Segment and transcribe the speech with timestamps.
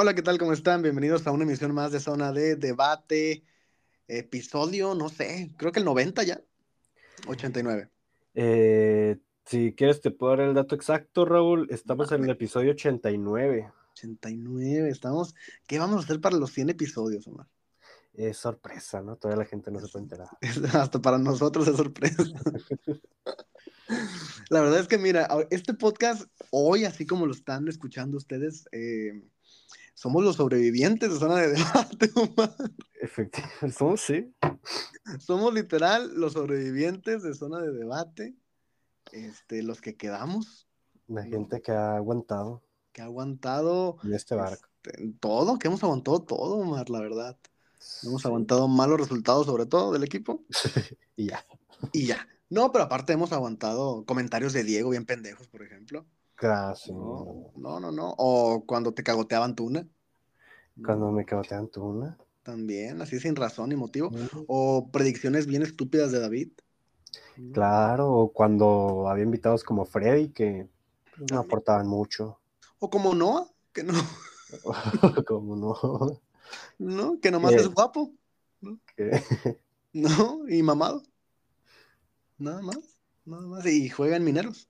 [0.00, 0.38] Hola, ¿qué tal?
[0.38, 0.80] ¿Cómo están?
[0.80, 3.42] Bienvenidos a una emisión más de Zona de Debate,
[4.06, 6.40] episodio, no sé, creo que el 90 ya,
[7.26, 7.90] 89.
[8.34, 11.66] Eh, si quieres te puedo dar el dato exacto, Raúl.
[11.70, 13.72] Estamos en el episodio 89.
[13.94, 15.34] 89, estamos.
[15.66, 17.48] ¿Qué vamos a hacer para los 100 episodios, Omar?
[18.14, 19.16] Es sorpresa, ¿no?
[19.16, 20.28] Todavía la gente no se puede enterar.
[20.80, 22.22] Hasta para nosotros es sorpresa.
[24.48, 29.24] la verdad es que, mira, este podcast, hoy, así como lo están escuchando ustedes, eh,
[29.98, 32.54] somos los sobrevivientes de zona de debate, Omar.
[33.00, 34.32] Efectivamente, somos, sí.
[35.18, 38.36] Somos literal los sobrevivientes de zona de debate,
[39.10, 40.68] este, los que quedamos.
[41.08, 42.62] La gente que ha aguantado.
[42.92, 43.96] Que ha aguantado.
[44.04, 44.68] En este barco.
[44.84, 47.36] Este, todo, que hemos aguantado todo, Omar, la verdad.
[48.04, 50.44] Hemos aguantado malos resultados, sobre todo del equipo.
[51.16, 51.44] y ya.
[51.92, 52.28] Y ya.
[52.50, 56.06] No, pero aparte hemos aguantado comentarios de Diego bien pendejos, por ejemplo.
[56.40, 56.96] Gracias.
[56.96, 59.86] No, no, no, O cuando te cagoteaban Tuna.
[60.84, 62.16] Cuando me cagoteaban Tuna.
[62.42, 64.10] También, así sin razón ni motivo.
[64.46, 66.50] O predicciones bien estúpidas de David.
[67.52, 70.68] Claro, o cuando había invitados como Freddy que
[71.30, 72.38] no aportaban mucho.
[72.78, 73.94] O como Noah, que no.
[75.26, 76.20] como no.
[76.78, 78.12] No, que nomás es guapo.
[78.60, 78.78] ¿no?
[79.92, 81.02] no, y mamado.
[82.38, 83.66] Nada más, nada más.
[83.66, 84.68] Y juega en mineros.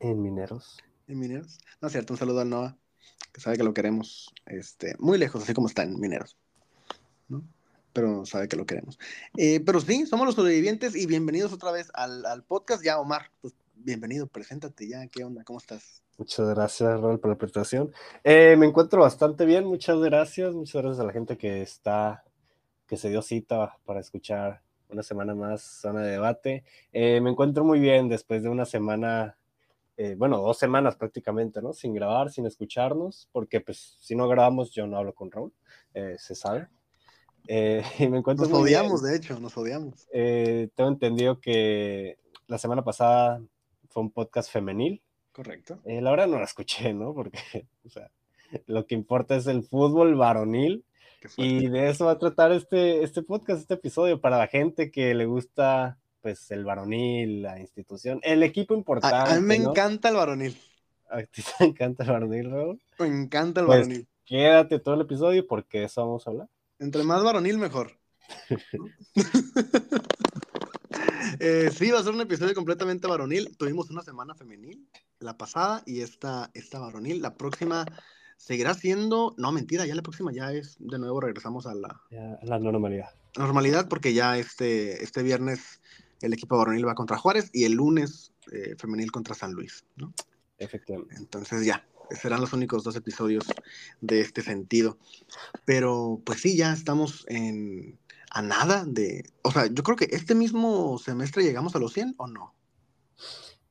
[0.00, 0.78] En Mineros.
[1.08, 1.58] En Mineros.
[1.80, 2.76] No es cierto, un saludo a Noah,
[3.32, 6.36] que sabe que lo queremos este, muy lejos, así como está en Mineros.
[7.28, 7.42] ¿no?
[7.92, 8.98] Pero sabe que lo queremos.
[9.36, 12.84] Eh, pero sí, somos los sobrevivientes y bienvenidos otra vez al, podcast.
[12.84, 15.06] Ya, Omar, pues bienvenido, preséntate ya.
[15.08, 15.42] ¿Qué onda?
[15.42, 16.02] ¿Cómo estás?
[16.16, 17.92] Muchas gracias, Raúl, por la presentación.
[18.22, 20.54] Eh, me encuentro bastante bien, muchas gracias.
[20.54, 22.24] Muchas gracias a la gente que está,
[22.86, 26.64] que se dio cita para escuchar una semana más zona de debate.
[26.92, 29.37] Eh, me encuentro muy bien después de una semana
[30.00, 31.72] eh, bueno, dos semanas prácticamente, ¿no?
[31.72, 35.52] Sin grabar, sin escucharnos, porque pues si no grabamos yo no hablo con Raúl,
[35.92, 36.68] eh, se sabe.
[37.48, 40.06] Eh, y me encuentro nos odiamos, de hecho, nos odiamos.
[40.06, 42.16] tengo entendido que
[42.46, 43.42] la semana pasada
[43.88, 45.02] fue un podcast femenil.
[45.32, 45.80] Correcto.
[45.84, 47.12] la verdad no la escuché, ¿no?
[47.12, 48.08] Porque, o sea,
[48.66, 50.84] lo que importa es el fútbol varonil.
[51.36, 55.12] Y de eso va a tratar este, este podcast, este episodio, para la gente que
[55.14, 55.98] le gusta
[56.28, 59.32] pues el varonil, la institución, el equipo importante.
[59.32, 60.58] A, mí me encanta el varonil.
[61.08, 62.82] ¿A ti te encanta el varonil, Raúl?
[62.98, 64.08] Me encanta el pues, varonil.
[64.26, 66.48] Quédate todo el episodio porque eso vamos a hablar.
[66.78, 67.92] Entre más varonil, mejor.
[71.40, 73.56] Eh, sí, va a ser un episodio completamente varonil.
[73.56, 74.88] Tuvimos una semana femenil,
[75.20, 77.22] la pasada, y esta, esta varonil.
[77.22, 77.84] La próxima
[78.36, 79.34] seguirá siendo.
[79.36, 80.76] No, mentira, ya la próxima ya es.
[80.80, 83.10] De nuevo regresamos a la, a la normalidad.
[83.36, 85.77] Normalidad, porque ya este, este viernes
[86.20, 90.12] el equipo varonil va contra Juárez y el lunes eh, femenil contra San Luis, ¿no?
[90.58, 91.16] Efectivamente.
[91.16, 93.46] Entonces ya, serán los únicos dos episodios
[94.00, 94.98] de este sentido.
[95.64, 97.98] Pero pues sí, ya estamos en
[98.30, 102.14] a nada de, o sea, yo creo que este mismo semestre llegamos a los 100
[102.18, 102.54] o no.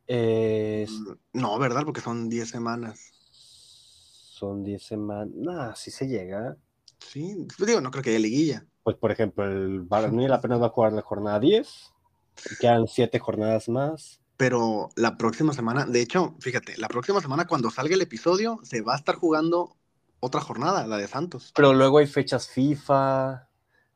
[0.10, 1.84] Mm, no, ¿verdad?
[1.86, 3.12] Porque son 10 semanas.
[3.32, 5.30] Son 10 semanas.
[5.36, 6.58] No, sí se llega.
[7.00, 8.66] Sí, digo, no creo que haya liguilla.
[8.84, 11.94] Pues por ejemplo, el varonil apenas va a jugar la jornada 10
[12.60, 14.20] Quedan siete jornadas más.
[14.38, 18.82] Pero la próxima semana, de hecho, fíjate, la próxima semana cuando salga el episodio se
[18.82, 19.76] va a estar jugando
[20.20, 21.52] otra jornada, la de Santos.
[21.56, 23.50] Pero luego hay fechas FIFA,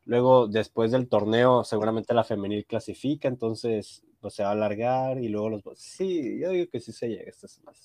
[0.05, 5.29] luego después del torneo seguramente la femenil clasifica, entonces pues, se va a alargar y
[5.29, 5.61] luego los...
[5.75, 7.77] Sí, yo digo que sí se llega esta semana.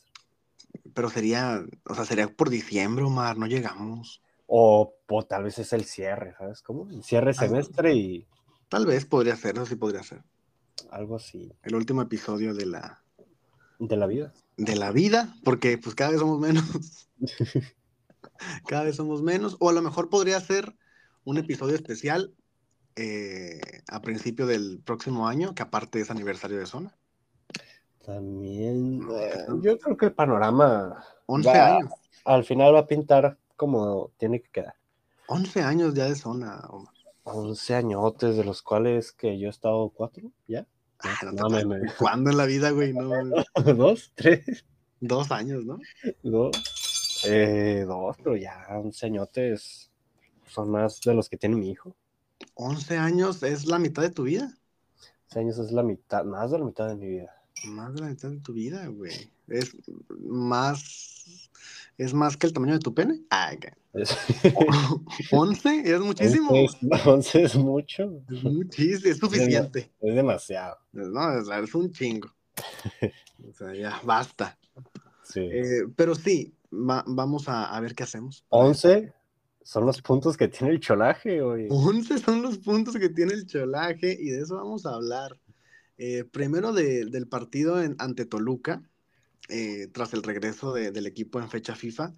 [0.95, 4.23] Pero sería, o sea, sería por diciembre, Omar, no llegamos.
[4.47, 6.89] O, o tal vez es el cierre, ¿sabes cómo?
[6.89, 8.27] El cierre semestre y...
[8.71, 10.23] Tal vez podría ser, eso sí podría ser
[10.91, 11.53] algo así.
[11.63, 13.03] El último episodio de la...
[13.79, 14.33] De la vida.
[14.57, 17.09] De la vida, porque pues cada vez somos menos.
[18.67, 19.57] cada vez somos menos.
[19.61, 20.75] O a lo mejor podría ser
[21.25, 22.35] un episodio especial
[22.97, 26.97] eh, a principio del próximo año, que aparte es aniversario de Zona.
[28.05, 31.05] También, eh, yo creo que el panorama...
[31.27, 31.91] 11 años.
[32.25, 34.75] Al final va a pintar como tiene que quedar.
[35.29, 36.95] 11 años ya de Zona, Omar.
[37.25, 40.67] 11 añotes, de los cuales que yo he estado cuatro, ¿ya?
[41.01, 41.49] Ah, no,
[41.99, 42.93] ¿Cuándo en la vida, güey?
[42.93, 43.11] No,
[43.77, 44.13] ¿Dos?
[44.15, 44.65] ¿Tres?
[45.01, 45.79] Dos años, ¿no?
[46.23, 47.23] Dos.
[47.27, 49.91] Eh, dos, pero ya 11 añotes
[50.49, 51.97] son más de los que tiene mi hijo.
[52.55, 54.55] 11 años es la mitad de tu vida.
[55.29, 57.43] 11 años es la mitad, más de la mitad de mi vida.
[57.67, 59.31] Más de la mitad de tu vida, güey.
[59.49, 59.77] Es
[60.09, 61.46] más
[61.99, 63.23] ¿Es más que el tamaño de tu pene?
[63.31, 63.53] Ah,
[65.31, 65.83] ¿11?
[65.85, 66.51] ¿Es muchísimo?
[66.51, 68.23] 11 es, mucho.
[68.31, 69.91] Es muchísimo, es suficiente.
[70.01, 70.77] Es, demasiado.
[70.93, 72.29] No, es, un chingo.
[73.49, 74.59] o sea, ya, basta.
[75.23, 75.41] Sí.
[75.41, 78.45] Eh, pero sí, vamos a, ver qué hacemos.
[78.51, 79.13] 11
[79.63, 81.67] son los puntos que tiene el cholaje, hoy.
[81.71, 85.39] 11 son los puntos que tiene el cholaje y de eso vamos a hablar.
[85.99, 88.83] Eh, primero del partido ante Toluca,
[89.49, 92.13] eh, tras el regreso del equipo en fecha FIFA,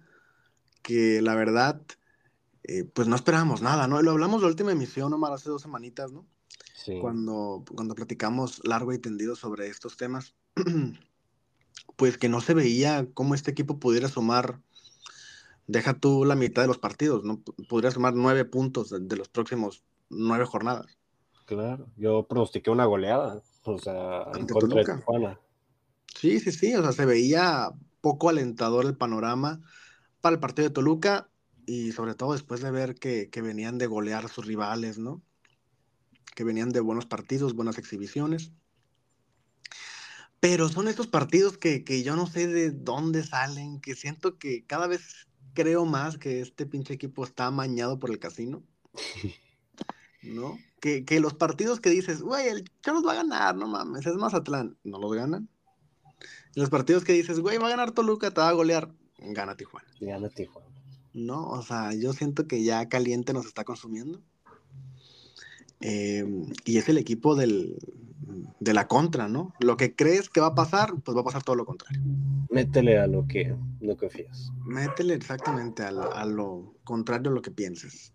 [0.81, 1.81] que la verdad,
[2.63, 4.01] eh, pues no esperábamos nada, ¿no?
[4.01, 6.25] Lo hablamos la última emisión, Omar, hace dos semanitas, ¿no?
[6.75, 6.97] Sí.
[7.01, 10.33] Cuando, cuando platicamos largo y tendido sobre estos temas,
[11.95, 14.59] pues que no se veía cómo este equipo pudiera sumar,
[15.67, 17.41] deja tú la mitad de los partidos, ¿no?
[17.67, 20.97] Podría sumar nueve puntos de, los próximos nueve jornadas.
[21.45, 25.39] Claro, yo pronostiqué una goleada, o sea, en contra de Tijuana.
[26.19, 27.69] Sí, sí, sí, o sea, se veía
[28.01, 29.61] poco alentador el panorama
[30.19, 31.29] para el partido de Toluca
[31.65, 35.21] y sobre todo después de ver que, venían de golear a sus rivales, ¿no?
[36.35, 38.51] Que venían de buenos partidos, buenas exhibiciones.
[40.41, 44.87] Pero son estos partidos que, yo no sé de dónde salen, que siento que cada
[44.87, 48.61] vez creo más que este pinche equipo está amañado por el casino.
[50.21, 50.59] ¿No?
[50.81, 54.15] Que, que los partidos que dices, güey, el Cholos va a ganar, no mames, es
[54.15, 55.47] Mazatlán, no los ganan.
[56.55, 59.87] Los partidos que dices, güey, va a ganar Toluca, te va a golear, gana Tijuana.
[59.99, 60.67] Gana Tijuana.
[61.13, 64.21] No, o sea, yo siento que ya caliente nos está consumiendo.
[65.81, 67.77] Em, y es el equipo del,
[68.59, 69.53] de la contra, ¿no?
[69.59, 72.01] Lo que crees que va a pasar, pues va a pasar todo lo contrario.
[72.49, 74.51] Métele a lo que no confías.
[74.65, 78.13] Métele exactamente a, a lo contrario a lo que pienses.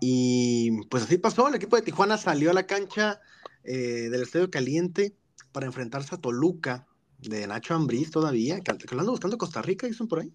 [0.00, 3.20] Y pues así pasó, el equipo de Tijuana salió a la cancha
[3.64, 5.14] eh, del Estadio Caliente
[5.52, 6.86] para enfrentarse a Toluca
[7.22, 10.32] de Nacho Ambriz todavía, que, que lo ando buscando Costa Rica, dicen por ahí.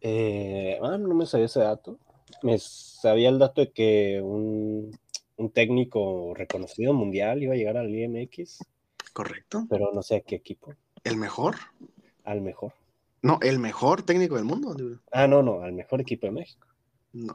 [0.00, 1.98] Eh, ah, no me sabía ese dato.
[2.42, 4.96] Me sabía el dato de que un,
[5.36, 8.58] un, técnico reconocido mundial iba a llegar al IMX.
[9.12, 9.66] Correcto.
[9.68, 10.74] Pero no sé a qué equipo.
[11.04, 11.56] ¿El mejor?
[12.24, 12.74] Al mejor.
[13.22, 14.76] No, el mejor técnico del mundo.
[15.10, 16.66] Ah, no, no, al mejor equipo de México.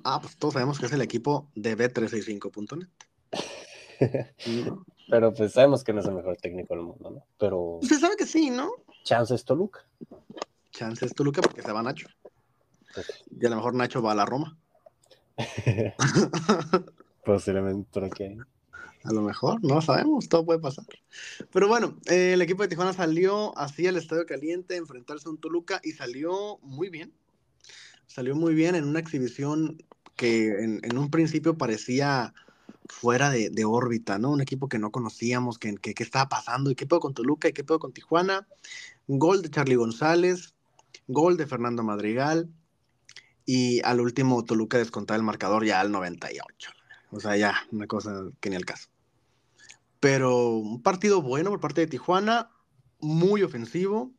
[0.04, 2.88] ah, pues todos sabemos que es el equipo de B365.net.
[5.12, 7.26] Pero pues sabemos que no es el mejor técnico del mundo, ¿no?
[7.38, 7.80] Pero.
[7.82, 8.72] Usted sabe que sí, ¿no?
[9.04, 9.86] Chance es Toluca.
[10.72, 12.08] Chance es Toluca porque se va Nacho.
[12.96, 14.58] Pues y a lo mejor Nacho va a la Roma.
[17.26, 18.38] Posiblemente que
[19.04, 20.86] A lo mejor, no sabemos, todo puede pasar.
[21.52, 25.32] Pero bueno, eh, el equipo de Tijuana salió así al Estadio Caliente a enfrentarse a
[25.32, 27.12] un Toluca y salió muy bien.
[28.08, 29.84] Salió muy bien en una exhibición
[30.16, 32.34] que en un principio parecía
[32.92, 34.32] fuera de, órbita, ¿no?
[34.32, 37.54] Un equipo que no conocíamos, que, que, estaba pasando, y qué pedo con Toluca, y
[37.54, 38.48] qué pedo con Tijuana.
[39.08, 40.54] Gol de Charlie González,
[41.08, 42.50] gol de Fernando Madrigal,
[43.46, 46.72] y al último Toluca descontaba el marcador ya al 98.
[47.12, 48.90] O sea, ya, una cosa que ni al caso.
[50.00, 52.52] Pero un partido bueno por parte de Tijuana,
[53.00, 54.14] muy ofensivo,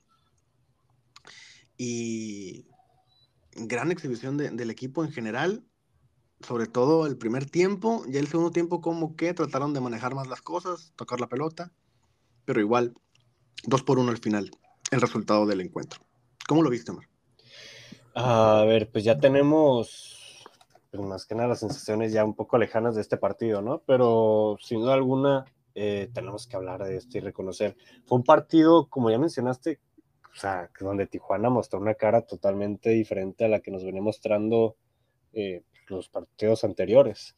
[1.76, 2.66] y
[3.54, 5.64] gran exhibición del equipo en general
[6.42, 10.28] sobre todo el primer tiempo, y el segundo tiempo como que trataron de manejar más
[10.28, 11.72] las cosas, tocar la pelota,
[12.44, 12.94] pero igual,
[13.64, 14.50] dos por uno al final,
[14.90, 16.00] el resultado del encuentro.
[16.46, 17.08] ¿Cómo lo viste, Omar?
[18.14, 20.44] A ver, pues ya tenemos,
[20.90, 23.82] pues más que nada, las sensaciones ya un poco lejanas de este partido, ¿no?
[23.86, 27.76] Pero sin duda alguna, eh, tenemos que hablar de esto y reconocer.
[28.04, 29.80] Fue un partido, como ya mencionaste,
[30.30, 34.76] o sea, donde Tijuana mostró una cara totalmente diferente a la que nos venía mostrando
[35.32, 37.34] eh, los partidos anteriores.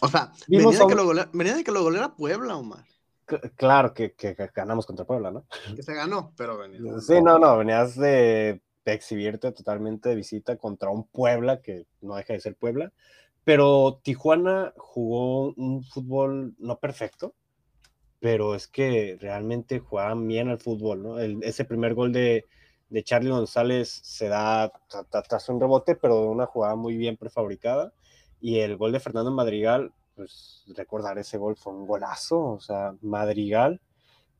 [0.00, 2.84] O sea, venía de, que lo goleara, venía de, que lo goleara, Puebla, Omar.
[3.56, 5.46] Claro que, que, ganamos contra Puebla, ¿no?
[5.74, 6.80] Que se ganó, pero venía.
[7.00, 12.32] Sí, no, no, venías de, exhibirte totalmente de visita contra un Puebla que no deja
[12.32, 12.92] de ser Puebla.
[13.44, 17.34] Pero Tijuana jugó un fútbol no perfecto,
[18.18, 21.18] pero es que realmente jugaban bien al fútbol, ¿no?
[21.18, 22.44] ese primer gol de,
[22.92, 24.70] de Charlie González se da
[25.26, 27.94] tras un rebote, pero de una jugada muy bien prefabricada.
[28.38, 32.94] Y el gol de Fernando Madrigal, pues recordar ese gol fue un golazo, o sea,
[33.00, 33.80] Madrigal,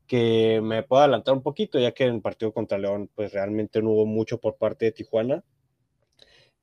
[0.05, 3.81] que me puedo adelantar un poquito, ya que en el partido contra León, pues realmente
[3.81, 5.43] no hubo mucho por parte de Tijuana.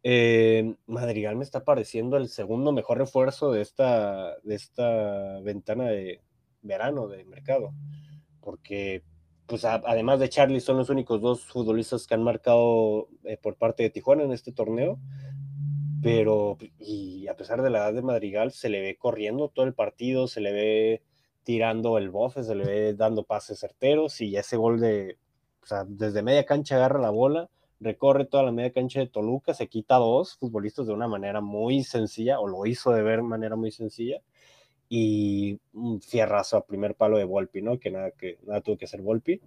[0.04, 6.22] Eh, Madrigal me está pareciendo el segundo mejor refuerzo de esta, de esta ventana de
[6.62, 7.72] verano de mercado,
[8.40, 9.02] porque
[9.50, 13.82] pues además de Charlie, son los únicos dos futbolistas que han marcado eh, por parte
[13.82, 15.00] de Tijuana en este torneo.
[16.00, 16.56] Pero,
[17.28, 20.40] a pesar de la edad de Madrigal, se le ve corriendo todo el partido, se
[20.40, 21.02] le ve
[21.42, 25.18] tirando el bofe, se le ve dando pases certeros y ese gol de,
[25.62, 29.52] o sea, desde media cancha agarra la bola, recorre toda la media cancha de Toluca,
[29.52, 33.56] se quita dos futbolistas de una manera muy sencilla, o lo hizo de ver manera
[33.56, 34.20] muy sencilla,
[34.92, 37.78] y un fierrazo a primer palo de Volpi, ¿no?
[37.78, 39.40] Que nada, que nada tuvo que hacer Volpi.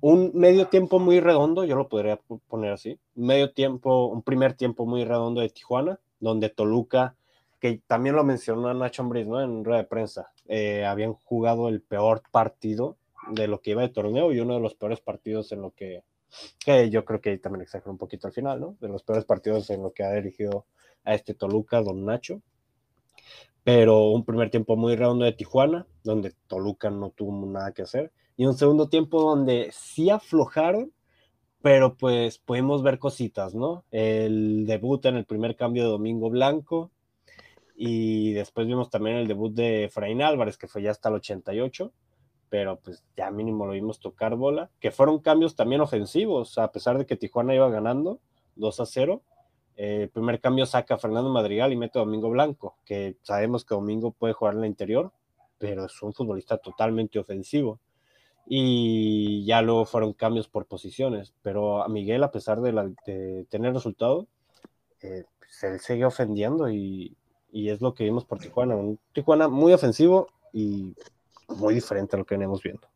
[0.00, 4.84] un medio tiempo muy redondo, yo lo podría poner así, medio tiempo, un primer tiempo
[4.84, 7.14] muy redondo de Tijuana, donde Toluca,
[7.60, 9.40] que también lo mencionó Nacho Ambriz, ¿no?
[9.40, 12.96] En rueda de prensa, eh, habían jugado el peor partido
[13.30, 16.02] de lo que iba de torneo y uno de los peores partidos en lo que,
[16.58, 18.76] que yo creo que también exagero un poquito al final, ¿no?
[18.80, 20.66] De los peores partidos en lo que ha dirigido
[21.04, 22.42] a este Toluca, don Nacho.
[23.64, 28.12] Pero un primer tiempo muy redondo de Tijuana, donde Toluca no tuvo nada que hacer
[28.38, 30.92] y un segundo tiempo donde sí aflojaron,
[31.60, 33.84] pero pues pudimos ver cositas, ¿no?
[33.90, 36.92] El debut en el primer cambio de Domingo Blanco
[37.74, 41.92] y después vimos también el debut de Efraín Álvarez, que fue ya hasta el 88,
[42.48, 46.96] pero pues ya mínimo lo vimos tocar bola, que fueron cambios también ofensivos, a pesar
[46.96, 48.20] de que Tijuana iba ganando
[48.54, 49.20] 2 a 0.
[49.78, 53.76] El primer cambio saca a Fernando Madrigal y mete a Domingo Blanco, que sabemos que
[53.76, 55.12] Domingo puede jugar en la interior,
[55.56, 57.78] pero es un futbolista totalmente ofensivo
[58.44, 64.26] y ya luego fueron cambios por posiciones, pero a Miguel, a pesar de, tener resultado,
[65.00, 67.16] eh, se pues, sigue ofendiendo y,
[67.52, 70.92] es lo que vimos por Tijuana, un Tijuana muy ofensivo y
[71.46, 72.88] muy diferente a lo que venimos viendo.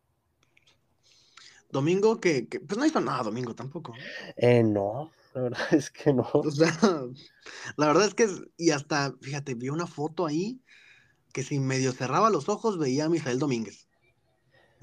[1.71, 3.93] Domingo, que, pues no hizo nada Domingo tampoco.
[4.35, 6.27] Eh, no, la verdad es que no.
[6.33, 6.71] O sea,
[7.77, 10.61] la verdad es que, y hasta, fíjate, vi una foto ahí
[11.33, 13.87] que si medio cerraba los ojos veía a Misael Domínguez.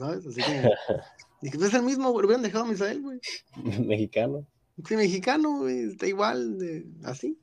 [0.01, 0.27] ¿sabes?
[0.27, 0.41] Así.
[1.43, 3.21] Dije, pues es el mismo, güey, hubieran dejado a Misael, güey.
[3.87, 4.47] Mexicano.
[4.87, 7.39] Sí, mexicano, güey, está igual, de, así,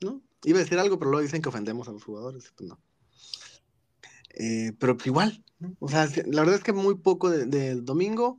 [0.00, 0.22] ¿no?
[0.44, 2.80] Iba a decir algo, pero luego dicen que ofendemos a los jugadores, pues no.
[4.38, 5.74] Eh, pero pues igual, ¿no?
[5.80, 8.38] o sea, la verdad es que muy poco del de domingo,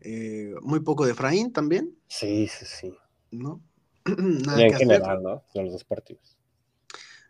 [0.00, 1.96] eh, muy poco de Efraín también.
[2.08, 2.94] Sí, sí, sí.
[3.30, 3.60] ¿No?
[4.04, 5.42] Nada en general, ¿no?
[5.54, 6.36] De los dos partidos.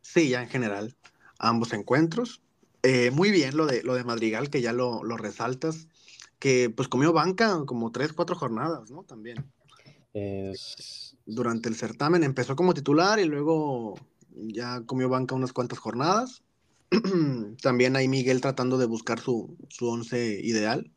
[0.02, 0.96] Sí, ya en general,
[1.38, 2.42] ambos encuentros.
[2.82, 5.88] Eh, muy bien lo de, lo de Madrigal, que ya lo, resaltas,
[6.38, 9.02] que pues comió banca como tres, cuatro jornadas, ¿no?
[9.02, 9.44] También.
[11.26, 13.96] Durante el certamen empezó como titular y luego
[14.30, 16.42] ya comió banca unas cuantas jornadas.
[17.62, 20.90] También hay Miguel tratando de buscar su, su once ideal.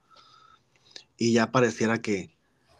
[1.17, 2.37] Y ya pareciera que,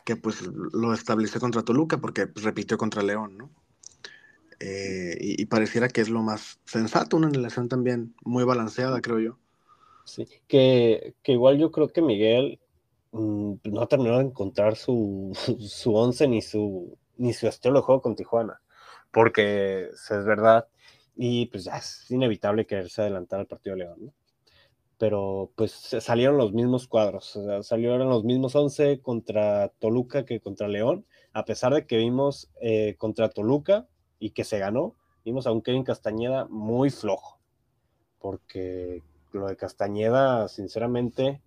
[0.10, 3.52] que pues lo estableció contra Toluca porque pues, repitió contra León, ¿no?
[4.60, 9.38] Eh, y, pareciera que es lo más sensato, una relación también muy balanceada, creo yo.
[10.06, 12.60] Sí, que, que igual yo creo que Miguel
[13.12, 17.82] mm, no ha terminado de encontrar su, su once ni su, ni su estilo de
[17.82, 18.60] juego con Tijuana,
[19.12, 20.68] porque es verdad,
[21.16, 24.14] y pues ya es inevitable quererse adelantar al partido de León, ¿no?
[25.00, 30.42] Pero pues salieron los mismos cuadros, o sea, salieron los mismos once contra Toluca que
[30.42, 33.88] contra León, a pesar de que vimos eh, contra Toluca
[34.20, 37.40] y que se ganó, vimos a un Kevin Castañeda muy flojo,
[38.20, 39.02] porque
[39.32, 41.42] lo de Castañeda, sinceramente,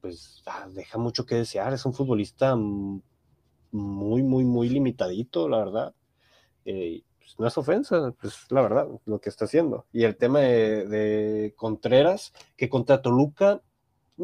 [0.00, 5.94] pues ah, deja mucho que desear, es un futbolista muy, muy, muy limitadito, la verdad.
[6.64, 9.86] Eh, pues, no es ofensa, pues la verdad, lo que está haciendo.
[9.92, 13.62] Y el tema de, Contreras, que contra Toluca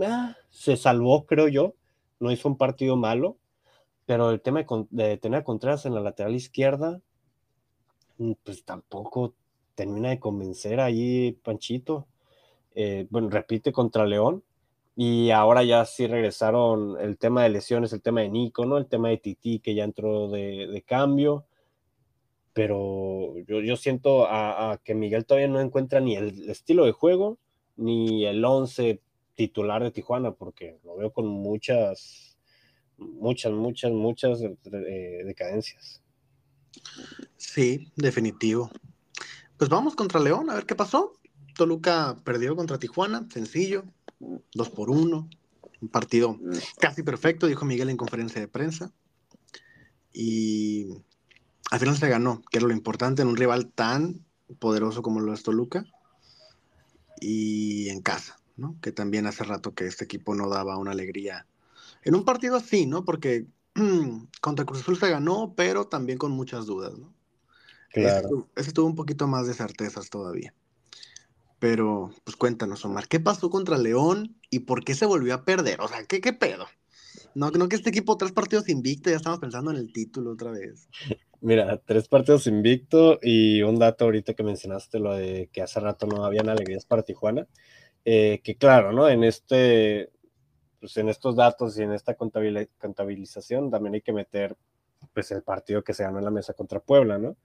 [0.02, 1.75] ah, se salvó, creo yo,
[2.21, 3.37] no hizo un partido malo,
[4.07, 7.00] pero el tema de, tener a Contreras en la lateral izquierda,
[8.21, 9.35] Mm, pues tampoco
[9.75, 12.07] termina de convencer ahí Panchito.
[12.75, 14.45] Eh, bueno, repite contra León.
[14.97, 18.76] Y ahora ya sí regresaron el tema de lesiones, el tema de Nico, ¿no?
[18.78, 21.47] El tema de Titi que ya entró de, cambio.
[22.61, 27.38] Pero yo, siento a, que Miguel todavía no encuentra ni el estilo de juego,
[27.79, 29.00] ni el 11
[29.35, 32.37] titular de Tijuana, porque lo veo con muchas,
[32.99, 36.02] muchas, muchas, muchas decadencias.
[37.38, 38.71] Sí, definitivo.
[39.57, 41.14] Pues vamos contra León, a ver qué pasó.
[41.57, 43.85] Toluca perdió contra Tijuana, sencillo,
[44.52, 45.31] dos por uno,
[45.81, 46.38] un partido
[46.79, 48.93] casi perfecto, dijo Miguel en conferencia de prensa.
[50.12, 50.88] Y
[51.71, 54.25] al final se ganó, que era lo importante en un rival tan
[54.59, 55.85] poderoso como lo es Toluca.
[57.21, 58.76] Y en casa, ¿no?
[58.81, 61.47] Que también hace rato que este equipo no daba una alegría.
[62.02, 63.05] En un partido así, ¿no?
[63.05, 63.47] Porque
[64.40, 67.12] contra Cruz Azul se ganó, pero también con muchas dudas, ¿no?
[67.93, 68.49] Claro.
[68.57, 70.55] Ese, tuvo un poquito más de certezas todavía.
[71.59, 75.81] Pero, pues cuéntanos, Omar, ¿qué pasó contra León y por qué se volvió a perder?
[75.81, 76.67] O sea, ¿qué, qué pedo?
[77.35, 80.52] No, no que este equipo tres partidos invicto, ya estamos pensando en el título otra
[80.52, 80.88] vez.
[81.40, 86.06] Mira, tres partidos invicto y un dato ahorita que mencionaste, lo de que hace rato
[86.06, 87.47] no habían alegrías para Tijuana.
[88.04, 89.09] Eh, que claro, ¿no?
[89.09, 90.11] En este,
[90.80, 94.56] pues en estos datos y en esta contabilización también hay que meter
[95.14, 97.37] pues el partido que se ganó en la mesa contra Puebla, ¿no?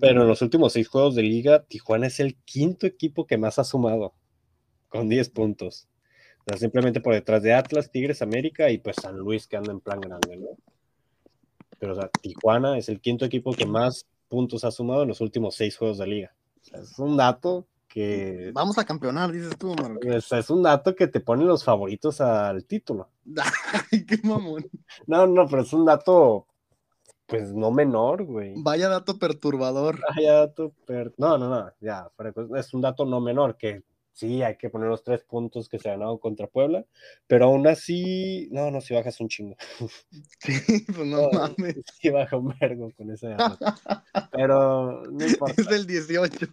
[0.00, 3.58] Pero en los últimos seis juegos de liga, Tijuana es el quinto equipo que más
[3.58, 4.14] ha sumado,
[4.88, 5.88] con 10 puntos.
[6.40, 9.72] O sea, simplemente por detrás de Atlas, Tigres, América y pues San Luis que anda
[9.72, 10.48] en plan grande, ¿no?
[11.80, 15.20] Pero, o sea, Tijuana es el quinto equipo que más puntos ha sumado en los
[15.22, 16.34] últimos seis juegos de liga.
[16.60, 18.50] O sea, es un dato que...
[18.52, 22.66] Vamos a campeonar, dices tú, Es, es, un dato que te pone los favoritos al
[22.66, 23.08] título.
[23.90, 24.70] Ay, qué mamón.
[25.06, 26.46] No, no, pero es un dato,
[27.26, 28.52] pues no menor, güey.
[28.58, 30.00] Vaya dato perturbador.
[30.14, 31.14] Vaya dato per...
[31.16, 32.10] No, no, no, ya,
[32.56, 33.82] es un dato no menor que
[34.20, 36.84] sí, hay que poner los tres puntos que se han ganado contra Puebla,
[37.26, 39.56] pero aún así, no, no, si bajas un chingo.
[40.40, 41.76] Sí, pues no, no mames.
[42.00, 43.36] Sí baja un vergo con ese
[44.32, 45.54] pero no importa.
[45.60, 46.46] Es del 18.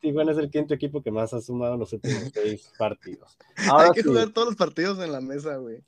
[0.00, 3.36] Tijuana es el quinto equipo que más ha sumado en los últimos seis partidos.
[3.68, 5.82] Ahora hay que jugar todos los partidos en la mesa, güey.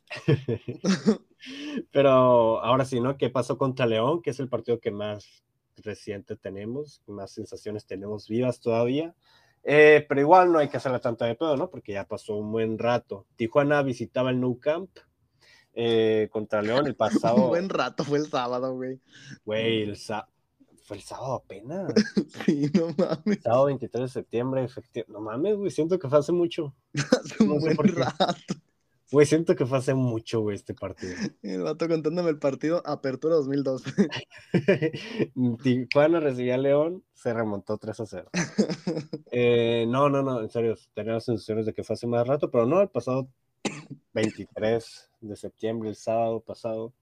[1.92, 3.16] pero ahora sí, ¿no?
[3.16, 4.22] ¿Qué pasó contra León?
[4.22, 5.44] Que es el partido que más
[5.76, 9.14] reciente tenemos, más sensaciones tenemos vivas todavía.
[9.62, 11.70] Eh, pero igual no hay que hacerla tanta de pedo, ¿no?
[11.70, 13.26] Porque ya pasó un buen rato.
[13.36, 14.90] Tijuana visitaba el Nou Camp
[15.72, 17.44] eh, contra León el pasado.
[17.44, 19.00] un buen rato, fue el sábado, güey.
[19.44, 19.96] Güey, el
[20.84, 21.92] fue el sábado apenas.
[22.44, 23.42] sí, no mames.
[23.42, 25.12] Sábado 23 de septiembre, efectivamente.
[25.12, 26.74] No mames, güey, siento que fue hace mucho.
[26.94, 28.54] hace un buen rato.
[29.12, 31.14] Güey, siento que fue hace mucho, güey, este partido.
[31.42, 33.84] El vato contándome el partido Apertura 2002.
[35.62, 38.30] Tijuana recibía a León, se remontó 3 a 0.
[39.36, 42.52] Eh, no, no, no, en serio, tenía las sensaciones de que fue hace más rato,
[42.52, 43.28] pero no, el pasado
[44.12, 46.92] 23 de septiembre, el sábado pasado,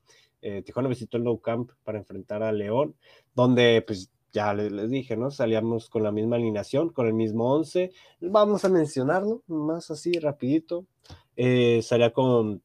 [0.41, 2.97] eh, Tijuana visitó el Nou Camp para enfrentar a León,
[3.35, 5.31] donde pues ya les, dije, ¿no?
[5.31, 7.93] Salíamos con la misma alineación, con el mismo 11.
[8.21, 10.87] Vamos a mencionarlo más así rapidito.
[11.37, 12.63] Eh, salía con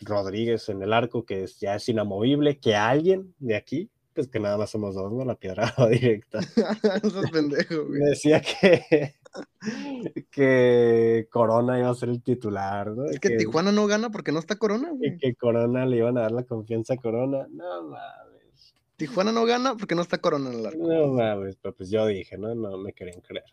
[0.00, 4.40] Rodríguez en el arco, que es, ya es inamovible, que alguien de aquí, pues que
[4.40, 5.24] nada más somos dos, ¿no?
[5.24, 6.40] La piedrada directa.
[7.32, 9.14] pendejo, Me decía que,
[10.30, 13.04] que Corona iba a ser el titular, ¿no?
[13.06, 15.14] Es que, Tijuana no gana porque no está Corona, güey.
[15.14, 17.46] Y que Corona le iban a dar la confianza a Corona.
[17.50, 18.74] No mames.
[18.96, 20.86] Tijuana no gana porque no está Corona en el arco.
[20.86, 22.54] No mames, pero pues yo dije, ¿no?
[22.54, 23.44] No me querían creer.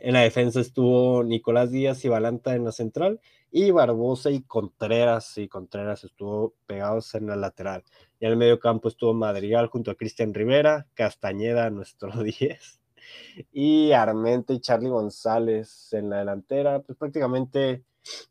[0.00, 5.36] En la defensa estuvo Nicolás Díaz y Balanta en la central y Barbosa y Contreras,
[5.38, 7.82] y Contreras estuvo pegados en la lateral.
[8.20, 12.80] Y en el medio campo estuvo Madrigal junto a Cristian Rivera, Castañeda, nuestro 10,
[13.52, 17.82] y Armente y Charlie González en la delantera, pues prácticamente,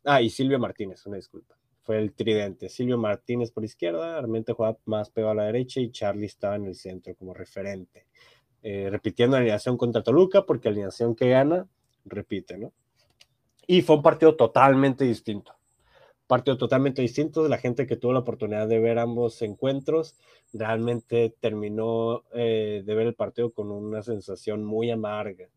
[0.04, 4.78] ah, y Silvio Martínez, una disculpa, fue el tridente, Silvio Martínez por izquierda, Armente jugaba
[4.86, 8.06] más pegado a la derecha y Charlie estaba en el centro como referente.
[8.62, 11.68] Eh, repitiendo alineación contra Toluca, porque alineación que gana,
[12.04, 12.72] repite, ¿no?
[13.66, 15.54] Y fue un partido totalmente distinto.
[16.26, 20.16] Partido totalmente distinto de la gente que tuvo la oportunidad de ver ambos encuentros.
[20.52, 25.48] Realmente terminó eh, de ver el partido con una sensación muy amarga,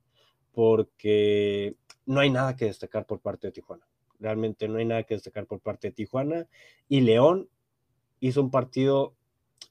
[0.53, 3.87] porque no hay nada que destacar por parte de Tijuana.
[4.19, 6.47] Realmente no hay nada que destacar por parte de Tijuana.
[6.87, 7.49] Y León
[8.19, 9.15] hizo un partido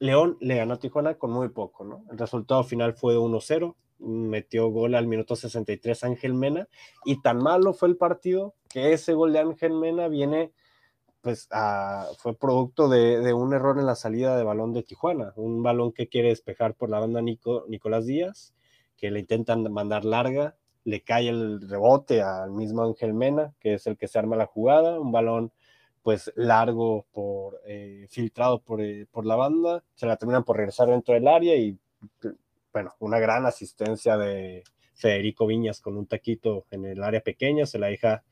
[0.00, 2.04] León le ganó a Tijuana con muy poco, ¿no?
[2.10, 6.68] El resultado final fue 1-0, metió gol al minuto 63 Ángel Mena,
[7.04, 10.52] y tan malo fue el partido que ese gol de Ángel Mena viene,
[11.20, 11.48] pues,
[12.18, 16.08] fue producto de, un error en la salida de balón de Tijuana, un balón que
[16.08, 18.54] quiere despejar por la banda Nico, Nicolás Díaz,
[18.96, 23.86] que le intentan mandar larga, le cae el rebote al mismo Ángel Mena, que es
[23.86, 25.52] el que se arma la jugada, un balón
[26.02, 30.88] pues largo por eh, filtrado por, eh, por, la banda, se la terminan por regresar
[30.88, 31.78] dentro del área y
[32.72, 34.62] bueno, una gran asistencia de
[34.94, 38.22] Federico Viñas con un taquito en el área pequeña, se la deja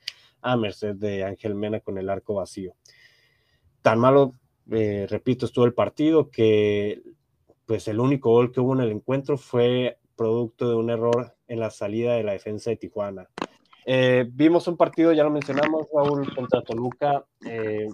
[0.41, 2.75] a merced de Ángel Mena con el arco vacío.
[3.83, 4.35] Tan malo,
[4.71, 7.03] eh, repito, estuvo el partido que
[7.67, 11.61] pues el único gol que hubo en el encuentro fue producto de un error en
[11.61, 13.29] la salida de la defensa de Tijuana.
[13.91, 17.89] Eh, vimos un partido, ya lo mencionamos, Raúl, contra Toluca, eh,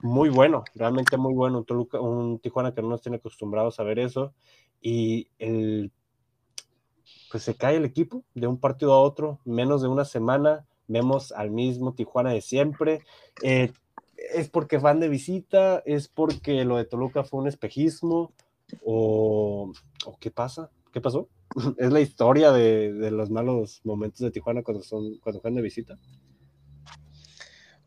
[0.00, 1.58] muy bueno, realmente muy bueno.
[1.58, 4.34] Un, Toluca, un Tijuana que no nos tiene acostumbrados a ver eso.
[4.80, 5.92] Y el,
[7.30, 10.66] pues se cae el equipo de un partido a otro, menos de una semana.
[10.88, 13.04] Vemos al mismo Tijuana de siempre.
[13.44, 13.70] Eh,
[14.16, 15.80] ¿Es porque van de visita?
[15.86, 18.32] ¿Es porque lo de Toluca fue un espejismo?
[18.84, 19.70] ¿O,
[20.06, 20.72] ¿o qué pasa?
[20.92, 21.28] ¿Qué pasó?
[21.78, 25.98] es la historia de, los malos momentos de Tijuana cuando son cuando juegan de visita.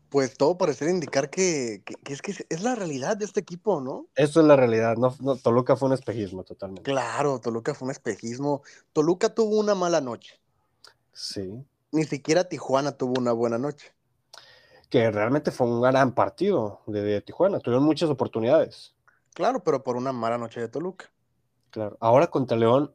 [0.08, 4.08] Pues todo parece indicar que, es que es la realidad de este equipo, ¿no?
[4.16, 6.82] Eso es la realidad, no, Toluca fue un espejismo totalmente.
[6.82, 8.62] Claro, Toluca fue un espejismo.
[8.92, 10.40] Toluca tuvo una mala noche.
[11.12, 11.64] Sí.
[11.92, 13.92] Ni siquiera Tijuana tuvo una buena noche.
[14.88, 18.96] Que realmente fue un gran partido de, de Tijuana, tuvieron muchas oportunidades.
[19.32, 21.12] Claro, pero por una mala noche de Toluca.
[21.70, 22.92] Claro, ahora contra León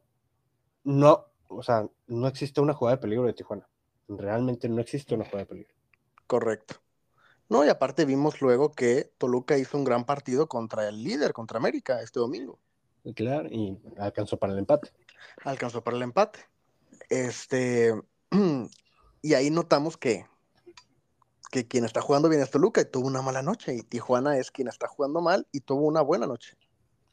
[0.85, 3.67] no, o sea, no existe una jugada de peligro de Tijuana.
[4.07, 5.75] realmente no existe una jugada de peligro.
[6.27, 6.75] Correcto.
[7.49, 11.57] No, y aparte vimos luego que Toluca hizo un gran partido contra el líder, contra
[11.57, 12.59] América, este domingo.
[13.15, 14.89] Claro, y alcanzó para el empate.
[15.43, 16.39] Alcanzó para el empate.
[17.09, 17.93] Este,
[19.21, 20.25] y ahí notamos que,
[21.51, 24.49] que quien está jugando bien es Toluca y tuvo una mala noche, y Tijuana es
[24.49, 26.57] quien está jugando mal y tuvo una buena noche.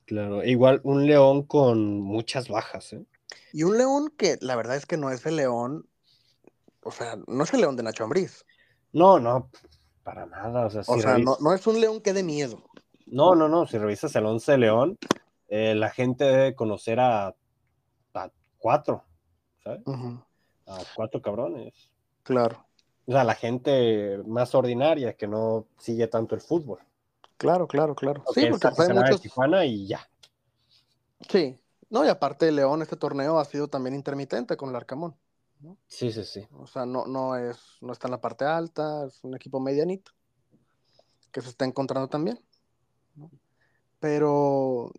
[0.06, 3.04] Claro, igual un León con muchas bajas, ¿eh?
[3.52, 5.88] Y un León que la verdad es que no es el León,
[6.82, 8.44] o sea, no es el León de Nacho Ambriz.
[8.92, 9.50] No, no,
[10.02, 10.66] para nada.
[10.66, 12.62] O sea, o sea no, es un León que dé miedo.
[13.06, 14.98] No, no, no, si revisas el 11 de León,
[15.48, 17.34] eh, la gente debe conocer a,
[18.58, 19.04] cuatro,
[19.62, 19.82] ¿sabes?
[20.66, 21.90] A cuatro cabrones.
[22.22, 22.64] Claro.
[23.06, 26.78] O sea, la gente más ordinaria que no sigue tanto el fútbol.
[27.36, 28.22] Claro, claro, claro.
[28.32, 29.20] sí, porque hay muchos...
[29.20, 30.08] Tijuana y ya.
[31.28, 31.58] Sí.
[31.92, 35.14] No, y aparte León, este torneo ha sido también intermitente con el Arcamón.
[35.87, 36.48] Sí, sí, sí.
[36.52, 40.11] O sea, no, no, es, no está en la parte alta, es un equipo medianito
[41.31, 42.40] que se está encontrando también.
[44.00, 44.90] Pero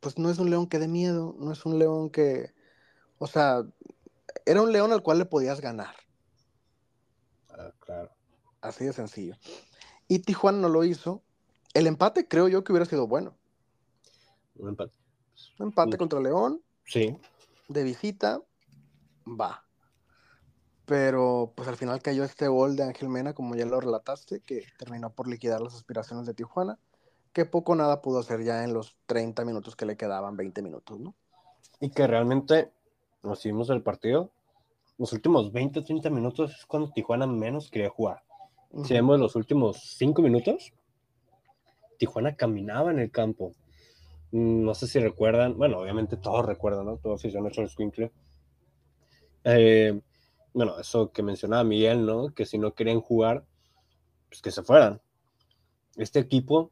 [0.00, 2.52] pues no es un león que dé miedo, no es un león que,
[3.16, 3.64] o sea,
[4.44, 5.96] era un león al cual le podías ganar.
[7.48, 8.10] Ah, claro.
[8.60, 9.34] Así de sencillo.
[10.08, 11.22] Y Tijuana no lo hizo.
[11.72, 13.34] El empate creo yo que hubiera sido bueno.
[14.56, 15.03] Un empate.
[15.58, 16.62] Empate contra León.
[16.86, 17.16] Sí.
[17.68, 18.40] De visita.
[19.26, 19.64] Va.
[20.84, 24.66] Pero pues al final cayó este gol de Ángel Mena, como ya lo relataste, que
[24.78, 26.78] terminó por liquidar las aspiraciones de Tijuana
[27.34, 31.00] que poco nada pudo hacer ya en los 30 minutos que le quedaban, 20 minutos,
[31.00, 31.14] ¿no?
[31.80, 32.70] Y que realmente
[33.24, 34.30] nos seguimos el partido.
[34.96, 38.22] Los últimos 20, 30 minutos es cuando Tijuana menos quería jugar.
[38.84, 40.72] Si vemos los últimos 5 minutos,
[41.98, 43.52] Tijuana caminaba en el campo.
[44.32, 46.96] No sé si recuerdan, bueno, obviamente todos recuerdan, ¿no?
[46.96, 48.12] Todos hicieron hecho el squinkle.
[49.44, 50.00] Eh,
[50.52, 52.34] bueno, eso que mencionaba Miguel, ¿no?
[52.34, 53.44] Que si no querían jugar,
[54.28, 55.00] pues que se fueran.
[55.96, 56.70] Este equipo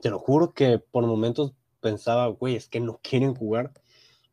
[0.00, 3.72] te lo juro que por momentos pensaba, güey, es que no quieren jugar.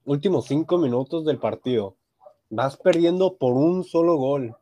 [0.06, 1.95] Últimos cinco minutos del partido.
[2.49, 4.56] Vas perdiendo por un solo gol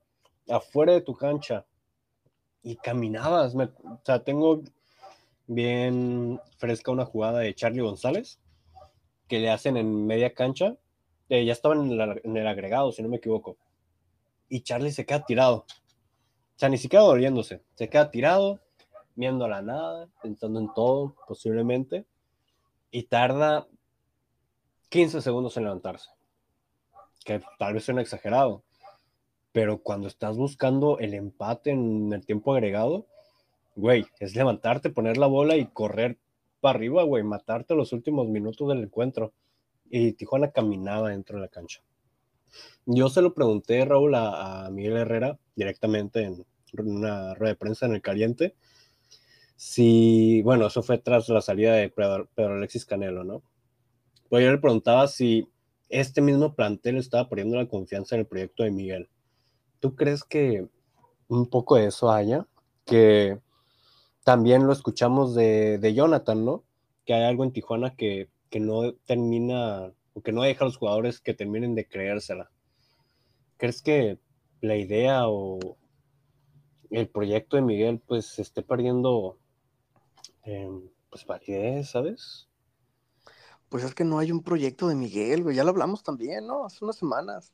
[0.50, 1.66] afuera de tu cancha
[2.64, 3.56] y caminabas.
[3.56, 4.62] o sea, tengo
[5.48, 8.40] bien fresca una jugada de Charlie González
[9.28, 10.78] que le hacen en media cancha.
[11.30, 13.58] Eh, ya estaban en, el agregado, si no me equivoco.
[14.50, 15.66] Y Charlie se queda tirado.
[16.56, 17.64] O sea, ni siquiera doliéndose.
[17.76, 18.60] Se queda tirado,
[19.16, 22.06] viendo la nada, pensando en todo posiblemente,
[22.92, 23.68] y tarda
[24.90, 26.10] 15 segundos en levantarse,
[27.26, 28.64] que tal vez suena exagerado,
[29.52, 33.08] pero cuando estás buscando el empate en el tiempo agregado,
[33.76, 36.18] güey, es levantarte, poner la bola y correr
[36.62, 39.34] para arriba, güey, matarte los últimos minutos del encuentro.
[39.90, 41.82] Y Tijuana caminaba dentro de la cancha.
[42.86, 46.46] Yo se lo pregunté, Raúl, a, Miguel Herrera directamente en
[46.78, 48.56] una rueda de prensa en el caliente
[49.56, 53.42] si, bueno, eso fue tras la salida de Pedro, Alexis Canelo, ¿no?
[54.30, 55.50] Pues yo le preguntaba si
[55.90, 59.10] este mismo plantel estaba poniendo la confianza en el proyecto de Miguel.
[59.80, 60.68] ¿Tú crees que
[61.28, 62.48] un poco de eso haya?
[62.86, 63.40] Que
[64.26, 66.66] también lo escuchamos de, de Jonathan, ¿no?
[67.06, 70.76] Que hay algo en Tijuana que, que no termina, o que no deja a los
[70.76, 72.52] jugadores que terminen de creérsela.
[73.56, 74.20] ¿Crees que
[74.60, 75.78] la idea o
[76.90, 79.38] el proyecto de Miguel pues se esté perdiendo
[80.46, 82.48] Em, pues validez, ¿sabes?
[83.70, 86.66] Pues es que no hay un proyecto de Miguel, güey, ya lo hablamos también, ¿no?
[86.66, 87.52] Hace unas semanas.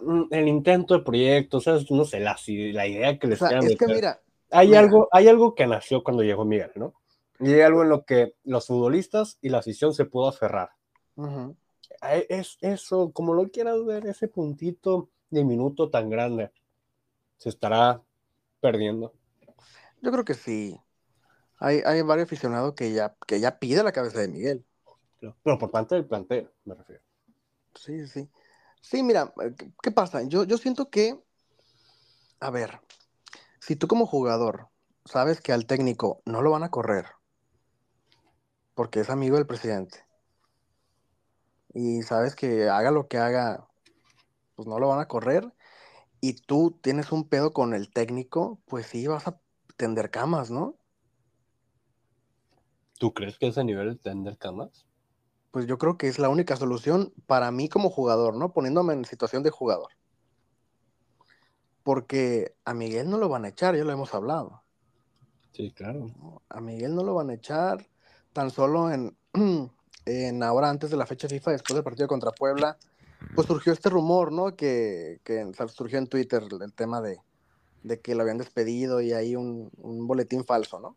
[0.00, 3.46] Mm, el intento de proyecto, o sea, no sé, la, la idea que les o
[3.46, 4.20] Es que mira,
[4.54, 6.94] hay, Algo, hay algo que nació cuando llegó Miguel, ¿no?
[7.40, 10.70] Y hay algo en lo que los futbolistas y la afición se pudo aferrar.
[12.28, 16.52] Es eso, como lo quieras ver, ese puntito de minuto tan grande,
[17.38, 18.02] se estará
[18.60, 19.12] perdiendo.
[20.00, 20.78] Yo creo que sí
[21.58, 24.64] hay, hay varios aficionados que ya, que ya pide la cabeza de Miguel.
[25.42, 27.02] Pero por parte del plantel, me refiero.
[27.74, 28.28] Sí, sí.
[28.80, 29.32] Sí, mira,
[29.82, 30.22] ¿qué, pasa?
[30.24, 31.18] Yo, yo siento que,
[32.40, 32.80] a ver,
[33.64, 34.68] si tú como jugador
[35.06, 37.06] sabes que al técnico no lo van a correr,
[38.74, 40.04] porque es amigo del presidente,
[41.72, 43.66] y sabes que haga lo que haga,
[44.54, 45.50] pues no lo van a correr,
[46.20, 49.40] y tú tienes un pedo con el técnico, pues sí vas a
[49.78, 50.76] tender camas, ¿no?
[52.98, 54.86] ¿Tú crees que ese nivel de tender camas?
[55.52, 58.52] Pues yo creo que es la única solución para mí como jugador, ¿no?
[58.52, 59.88] Poniéndome en situación de jugador.
[61.84, 64.62] Porque a Miguel no lo van a echar, ya lo hemos hablado.
[65.52, 66.10] Sí, claro.
[66.48, 67.86] A Miguel no lo van a echar.
[68.32, 69.16] Tan solo en,
[70.06, 72.76] en ahora antes de la fecha FIFA, después del partido contra Puebla,
[73.36, 74.56] pues surgió este rumor, ¿no?
[74.56, 77.20] Que, que surgió en Twitter el tema de,
[77.84, 80.96] de que lo habían despedido y hay un, un boletín falso, ¿no?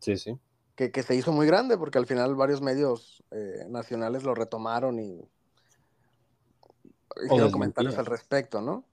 [0.00, 0.38] Sí, sí.
[0.74, 5.00] Que, que, se hizo muy grande porque al final varios medios eh, nacionales lo retomaron
[5.00, 5.28] y
[7.24, 8.84] hicieron comentarios al respecto, ¿no?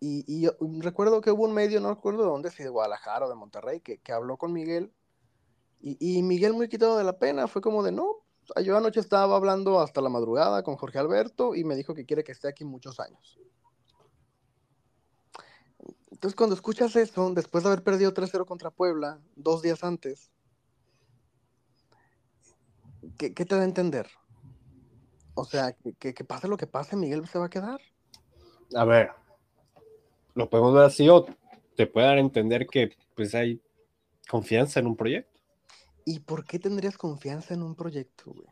[0.00, 0.48] Y, y,
[0.80, 3.80] recuerdo que hubo un medio, no recuerdo de dónde, si de Guadalajara o de Monterrey,
[3.80, 4.92] que, que habló con Miguel.
[5.80, 8.24] Y, y, Miguel muy quitado de la pena, fue como de, no,
[8.64, 12.24] yo anoche estaba hablando hasta la madrugada con Jorge Alberto y me dijo que quiere
[12.24, 13.38] que esté aquí muchos años.
[16.10, 20.32] Entonces, cuando escuchas eso, después de haber perdido 3-0 contra Puebla, dos días antes,
[23.16, 24.08] ¿qué, te da a entender?
[25.34, 27.80] O sea, que, que, pase lo que pase, Miguel se va a quedar.
[28.74, 29.12] A ver,
[30.38, 31.26] lo podemos ver así o
[31.74, 33.60] te puede dar a entender que pues hay
[34.30, 35.40] confianza en un proyecto.
[36.04, 38.46] ¿Y por qué tendrías confianza en un proyecto, güey?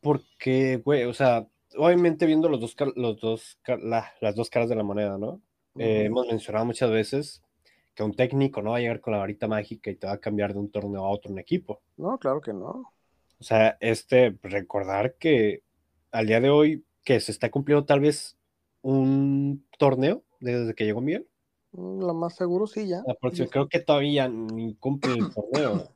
[0.00, 4.82] Porque, güey, o sea, obviamente viendo los dos, los dos, las dos caras de la
[4.82, 5.42] moneda, ¿no?
[5.76, 7.42] Eh, hemos mencionado muchas veces
[7.94, 10.20] que un técnico no va a llegar con la varita mágica y te va a
[10.20, 11.82] cambiar de un torneo a otro un equipo.
[11.98, 12.92] No, claro que no.
[13.38, 15.64] O sea, este, recordar que
[16.12, 18.38] al día de hoy, que se está cumpliendo tal vez
[18.80, 21.28] un torneo desde que llegó Miguel.
[21.72, 23.02] Mm, lo más seguro sí, ya.
[23.06, 23.16] La
[23.48, 25.88] creo que todavía ni cumple el torneo.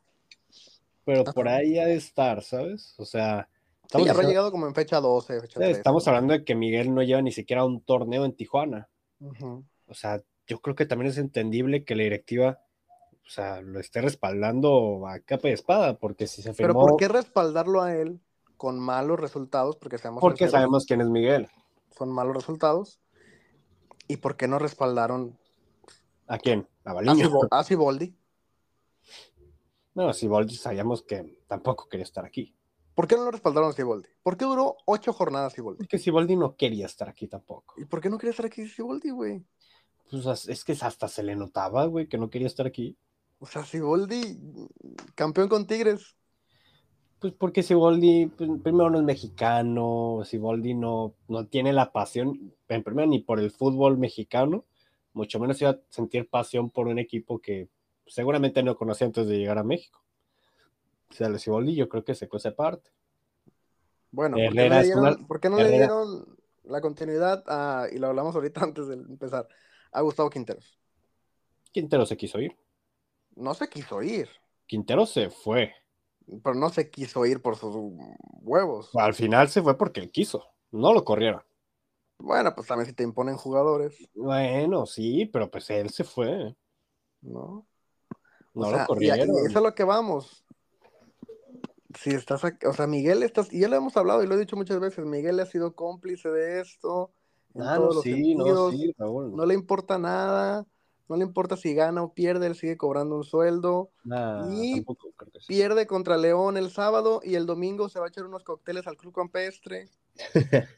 [1.05, 2.95] Pero por ahí ha de estar, ¿sabes?
[2.99, 3.49] O sea.
[3.93, 7.21] Sí, habrá llegado como en fecha 12, fecha Estamos hablando de que Miguel no lleva
[7.21, 8.89] ni siquiera un torneo en Tijuana.
[9.87, 12.61] O sea, yo creo que también es entendible que la directiva,
[13.25, 16.73] o sea, lo esté respaldando a capa y espada, porque si se firmó...
[16.73, 18.21] Pero ¿por qué respaldarlo a él
[18.57, 19.77] con malos resultados?
[19.77, 20.23] Porque sabemos...
[20.23, 21.49] Porque sabemos quién es Miguel.
[21.97, 23.01] Son malos resultados.
[24.09, 25.39] ¿Y por qué no respaldaron...
[26.27, 26.69] ¿A quién?
[26.85, 27.31] A Baliño.
[27.51, 28.15] A Ciboldi.
[29.97, 32.53] No, Ciboldi sabíamos que tampoco quería estar aquí.
[32.97, 34.09] ¿Por qué no lo respaldaron a Siboldi?
[34.25, 35.79] ¿Por qué duró ocho jornadas Siboldi?
[35.79, 37.75] Porque Siboldi no quería estar aquí tampoco.
[37.77, 39.45] ¿Y por qué no quería estar aquí Siboldi, güey?
[40.11, 42.97] Pues es que hasta se le notaba, güey, que no quería estar aquí.
[43.39, 44.41] O sea, Siboldi,
[45.15, 46.17] campeón con Tigres.
[47.25, 52.83] Pues porque Siboldi, pues, primero no es mexicano, Siboldi no, no tiene la pasión, en
[52.83, 54.67] primero ni por el fútbol mexicano,
[55.15, 57.69] mucho menos iba a sentir pasión por un equipo que
[58.07, 60.05] seguramente no conocía antes de llegar a México
[61.15, 62.91] sea, les yo creo que se cose parte.
[64.11, 68.95] Bueno, ¿por qué, no, le dieron, la continuidad a, y lo hablamos ahorita antes de
[68.95, 69.49] empezar,
[69.93, 70.79] a Gustavo Quinteros?
[71.73, 72.57] Quintero se quiso ir.
[73.35, 74.29] No se quiso ir.
[74.67, 75.75] Quintero se fue.
[76.43, 77.75] Pero no se quiso ir por sus
[78.41, 78.91] huevos.
[78.95, 80.45] Al final se fue porque él quiso.
[80.71, 81.43] No lo corrieron.
[82.19, 83.97] Bueno, pues también si te imponen jugadores.
[84.15, 86.57] Bueno, sí, pero pues él se fue.
[87.21, 87.67] No.
[88.55, 89.31] No lo corrieron.
[89.31, 90.45] eso es lo que vamos
[91.99, 94.57] si estás, o sea, Miguel, estás, y ya lo hemos hablado y lo he dicho
[94.57, 97.13] muchas veces, Miguel ha sido cómplice de esto.
[97.57, 99.35] Ah, no, sí, no, sí, Raúl.
[99.35, 100.67] No le importa nada,
[101.09, 103.91] no le importa si gana o pierde, él sigue cobrando un sueldo.
[104.51, 104.85] y
[105.47, 108.97] pierde contra León el sábado y el domingo se va a echar unos cócteles al
[108.97, 109.89] Club Campestre.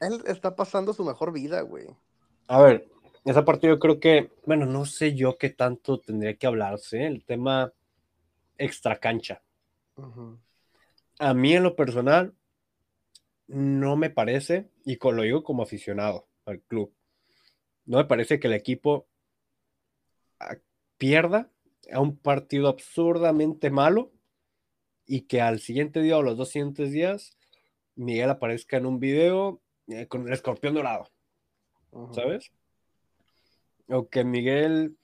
[0.00, 1.86] él está pasando su mejor vida, güey.
[2.48, 2.88] A ver,
[3.24, 7.24] esa parte yo creo que, bueno, no sé yo qué tanto tendría que hablarse, el
[7.24, 7.72] tema
[8.58, 9.42] extra cancha.
[11.18, 12.34] A mí en lo personal
[13.46, 16.92] no me parece, y lo digo como aficionado al club,
[17.92, 19.06] no me parece que el equipo
[20.40, 20.56] ah,
[20.96, 21.50] pierda
[21.92, 24.10] a un partido absurdamente malo
[25.04, 27.36] y que al siguiente día o los dos siguientes días
[27.94, 31.10] Miguel aparezca en un video eh, con el escorpión dorado.
[32.12, 32.50] ¿Sabes?
[33.88, 34.96] O que Miguel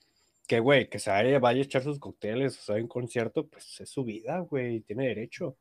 [0.47, 3.83] que, güey, que se vaya, vaya, a echar sus cócteles o sea, un concierto, pues
[3.83, 5.59] es su vida, güey, tiene derecho.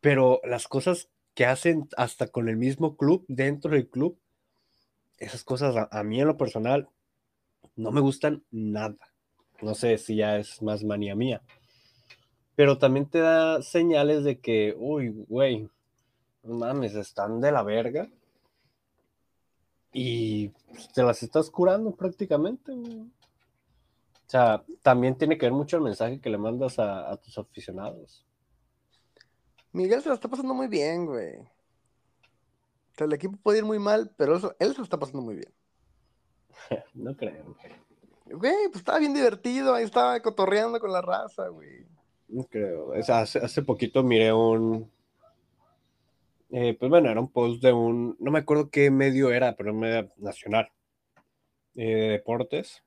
[0.00, 4.16] Pero las cosas que hacen hasta con el mismo club, dentro del club,
[5.18, 6.88] esas cosas a, mí en lo personal
[7.76, 8.96] no me gustan nada.
[9.62, 11.42] No sé si ya es más manía mía.
[12.56, 15.68] Pero también te da señales de que, uy, güey,
[16.42, 18.08] no mames, están de la verga.
[19.92, 22.72] Y pues, te las estás curando prácticamente.
[22.72, 23.10] Güey.
[24.26, 28.24] O sea, también tiene que ver mucho el mensaje que le mandas a, tus aficionados.
[29.72, 31.36] Miguel se la está pasando muy bien, güey.
[32.94, 35.34] O sea, el equipo puede ir muy mal, pero él se lo está pasando muy
[35.34, 35.52] bien.
[36.94, 37.56] no creo.
[38.26, 41.86] Güey, pues estaba bien divertido, ahí estaba cotorreando con la raza, güey.
[42.28, 42.92] No creo.
[42.94, 44.90] hace, hace poquito miré un.
[46.50, 48.16] Eh, pues bueno, era un post de un.
[48.20, 50.70] No me acuerdo qué medio era, pero un medio nacional.
[51.74, 52.84] Eh, de deportes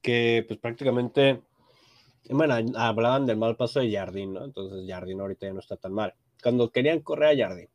[0.00, 1.42] que pues prácticamente,
[2.30, 4.44] bueno, hablaban del mal paso de Jardín, ¿no?
[4.44, 6.14] Entonces Jardín ahorita ya no está tan mal.
[6.42, 7.68] Cuando querían correr a Jardín,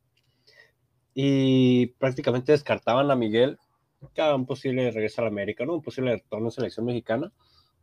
[1.18, 3.58] y prácticamente descartaban a Miguel
[4.14, 5.74] que a un posible regreso a la América, ¿no?
[5.74, 7.32] Un posible retorno a selección mexicana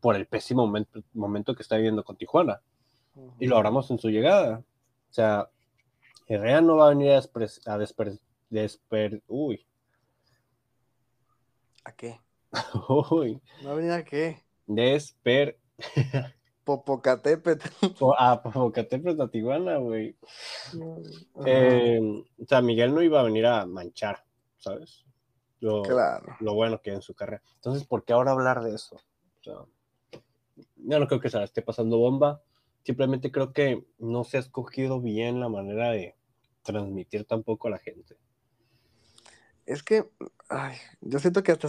[0.01, 2.61] por el pésimo momento, momento que está viviendo con Tijuana.
[3.41, 4.59] Y lo hablamos en su llegada.
[4.59, 5.49] O sea,
[6.29, 7.23] Herrera no va a venir a,
[7.73, 8.19] a desper,
[8.51, 9.67] desper, uy.
[11.85, 12.21] ¿A qué?
[13.11, 13.41] uy.
[13.63, 14.45] ¿No va a venir a qué?
[14.67, 15.59] Desper.
[16.65, 17.69] Popocatépetl.
[18.19, 20.17] Ah, Popocatépetl a Tijuana, güey.
[21.47, 22.01] Eh,
[22.39, 24.25] o sea, Miguel no iba a venir a manchar,
[24.59, 25.05] ¿sabes?
[25.61, 26.37] Lo, claro.
[26.41, 27.43] lo bueno que hay en su carrera.
[27.57, 28.97] Entonces, ¿por qué ahora hablar de eso?
[28.97, 29.55] O sea,
[30.77, 32.43] yo no creo que se la esté pasando bomba.
[32.85, 36.17] Simplemente creo que no se ha escogido bien la manera de
[36.63, 38.17] transmitir tampoco a la gente.
[39.67, 40.11] Es que,
[40.49, 41.69] ay, yo siento que hasta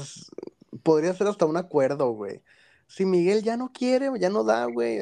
[0.82, 2.42] podría ser hasta un acuerdo, güey
[2.94, 5.02] si Miguel ya no quiere, ya no da, güey,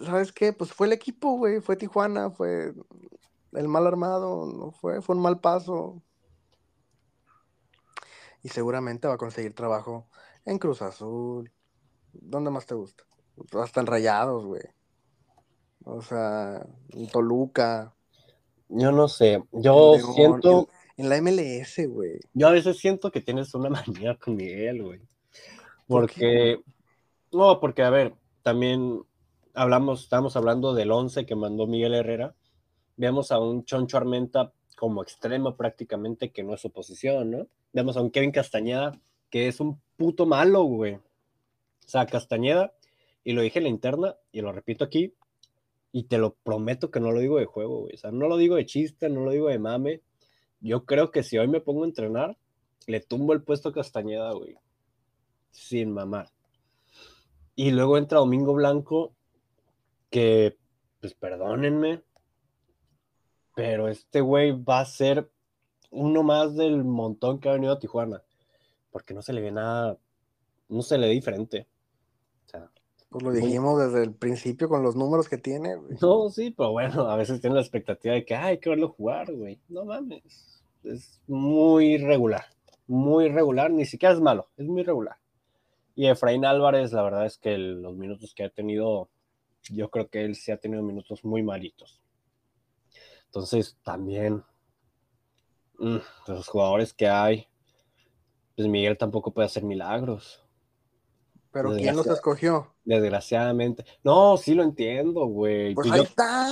[0.00, 0.52] ¿sabes qué?
[0.52, 2.72] Pues fue el equipo, güey, fue Tijuana, fue
[3.54, 6.00] el mal armado, no fue, fue un mal paso.
[8.44, 10.06] Y seguramente va a conseguir trabajo
[10.44, 11.50] en Cruz Azul.
[12.12, 13.02] ¿Dónde más te gusta?
[13.60, 14.62] Hasta en Rayados, güey.
[15.84, 17.92] O sea, en Toluca.
[18.68, 20.68] Yo no sé, yo siento...
[20.96, 22.20] En, en la MLS, güey.
[22.34, 25.11] Yo a veces siento que tienes una manía con Miguel, güey.
[25.86, 26.60] Porque,
[27.32, 29.02] no, porque a ver, también
[29.54, 32.34] hablamos, estamos hablando del 11 que mandó Miguel Herrera.
[32.96, 37.46] Vemos a un Choncho Armenta como extremo prácticamente, que no es oposición, ¿no?
[37.72, 38.92] Vemos a un Kevin Castañeda
[39.30, 40.94] que es un puto malo, güey.
[40.94, 41.00] O
[41.86, 42.74] sea, Castañeda,
[43.24, 45.14] y lo dije en la interna, y lo repito aquí,
[45.90, 47.94] y te lo prometo que no lo digo de juego, güey.
[47.94, 50.02] O sea, no lo digo de chiste, no lo digo de mame.
[50.60, 52.36] Yo creo que si hoy me pongo a entrenar,
[52.86, 54.56] le tumbo el puesto a Castañeda, güey
[55.52, 56.28] sin mamar.
[57.54, 59.14] Y luego entra Domingo Blanco,
[60.10, 60.58] que,
[61.00, 62.02] pues perdónenme,
[63.54, 65.30] pero este güey va a ser
[65.90, 68.22] uno más del montón que ha venido a Tijuana,
[68.90, 69.98] porque no se le ve nada,
[70.68, 71.68] no se le ve diferente.
[72.46, 72.70] O sea,
[73.10, 75.76] pues lo dijimos desde el principio con los números que tiene.
[76.00, 79.32] No, sí, pero bueno, a veces tiene la expectativa de que hay que verlo jugar,
[79.32, 79.60] güey.
[79.68, 80.64] No mames.
[80.82, 82.46] Es muy regular.
[82.86, 85.16] Muy regular, ni siquiera es malo, es muy regular.
[85.94, 89.10] Y Efraín Álvarez, la verdad es que los minutos que ha tenido,
[89.70, 92.02] yo creo que él sí ha tenido minutos muy malitos.
[93.26, 94.42] Entonces, también,
[95.78, 97.46] mm, los jugadores que hay,
[98.56, 100.42] pues Miguel tampoco puede hacer milagros.
[101.52, 102.74] ¿Pero quién los escogió?
[102.84, 103.84] Desgraciadamente.
[104.02, 105.74] No, sí lo entiendo, güey.
[105.74, 106.04] Pues yo.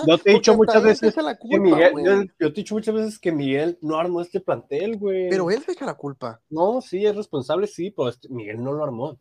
[0.06, 3.18] Yo te he dicho muchas veces que Miguel, yo, yo, te he dicho muchas veces
[3.18, 5.30] que Miguel no armó este plantel, güey.
[5.30, 6.42] Pero él se echa la culpa.
[6.50, 9.18] No, sí, es responsable, sí, pero este, Miguel no lo armó.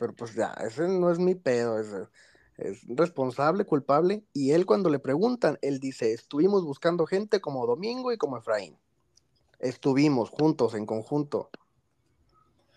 [0.00, 1.88] Pero pues ya, ese no es mi pedo, es,
[2.56, 4.24] es responsable, culpable.
[4.32, 8.78] Y él cuando le preguntan, él dice, estuvimos buscando gente como Domingo y como Efraín.
[9.58, 11.50] Estuvimos juntos, en conjunto.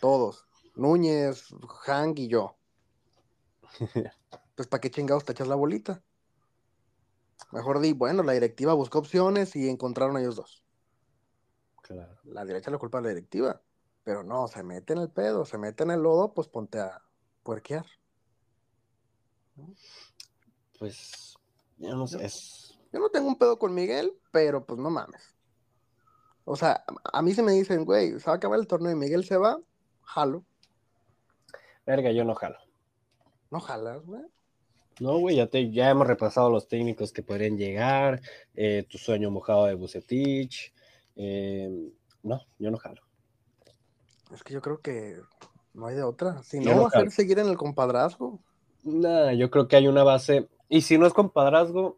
[0.01, 0.45] Todos.
[0.75, 1.47] Núñez,
[1.85, 2.57] Hank y yo.
[4.55, 6.03] Pues para qué chingados te echas la bolita.
[7.51, 10.63] Mejor di, bueno, la directiva buscó opciones y encontraron a ellos dos.
[11.81, 12.19] Claro.
[12.25, 13.61] La derecha la culpa de la directiva.
[14.03, 17.01] Pero no, se mete en el pedo, se mete en el lodo, pues ponte a,
[17.43, 17.85] puerquear.
[20.79, 21.37] Pues,
[21.77, 22.27] yo no sé.
[22.91, 25.35] Yo no tengo un pedo con Miguel, pero pues no mames.
[26.45, 28.95] O sea, a mí se me dicen, güey, se va a acabar el torneo y
[28.95, 29.59] Miguel se va,
[30.03, 30.43] jalo.
[31.85, 32.57] Verga, yo no jalo.
[33.49, 34.23] ¿No jalas, güey?
[34.99, 38.21] No, güey, ya, te, ya hemos repasado los técnicos que podrían llegar,
[38.53, 40.73] eh, tu sueño mojado de Bucetich.
[41.15, 43.01] Eh, no, yo no jalo.
[44.31, 45.19] Es que yo creo que
[45.73, 46.43] no hay de otra.
[46.43, 48.39] Si no, va a ser seguir en el compadrazgo.
[48.83, 50.47] Nada, yo creo que hay una base.
[50.69, 51.97] Y si no es compadrazgo,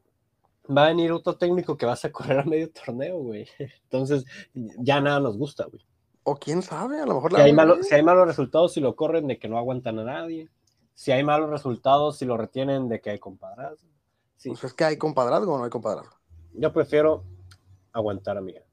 [0.65, 3.47] va a venir otro técnico que vas a correr a medio torneo, güey.
[3.83, 5.85] Entonces, ya nada nos gusta, güey.
[6.23, 8.95] O quién sabe, a lo mejor la si, hay si hay malos resultados, si lo
[8.95, 10.49] corren de que no aguantan a nadie.
[10.95, 13.89] Si hay malos resultados, si lo retienen de que hay compadrazgo.
[14.37, 14.49] Sí.
[14.49, 16.15] Pues es que hay compadrazgo o no hay compadrazgo.
[16.53, 17.25] Yo prefiero
[17.91, 18.63] aguantar a Miguel.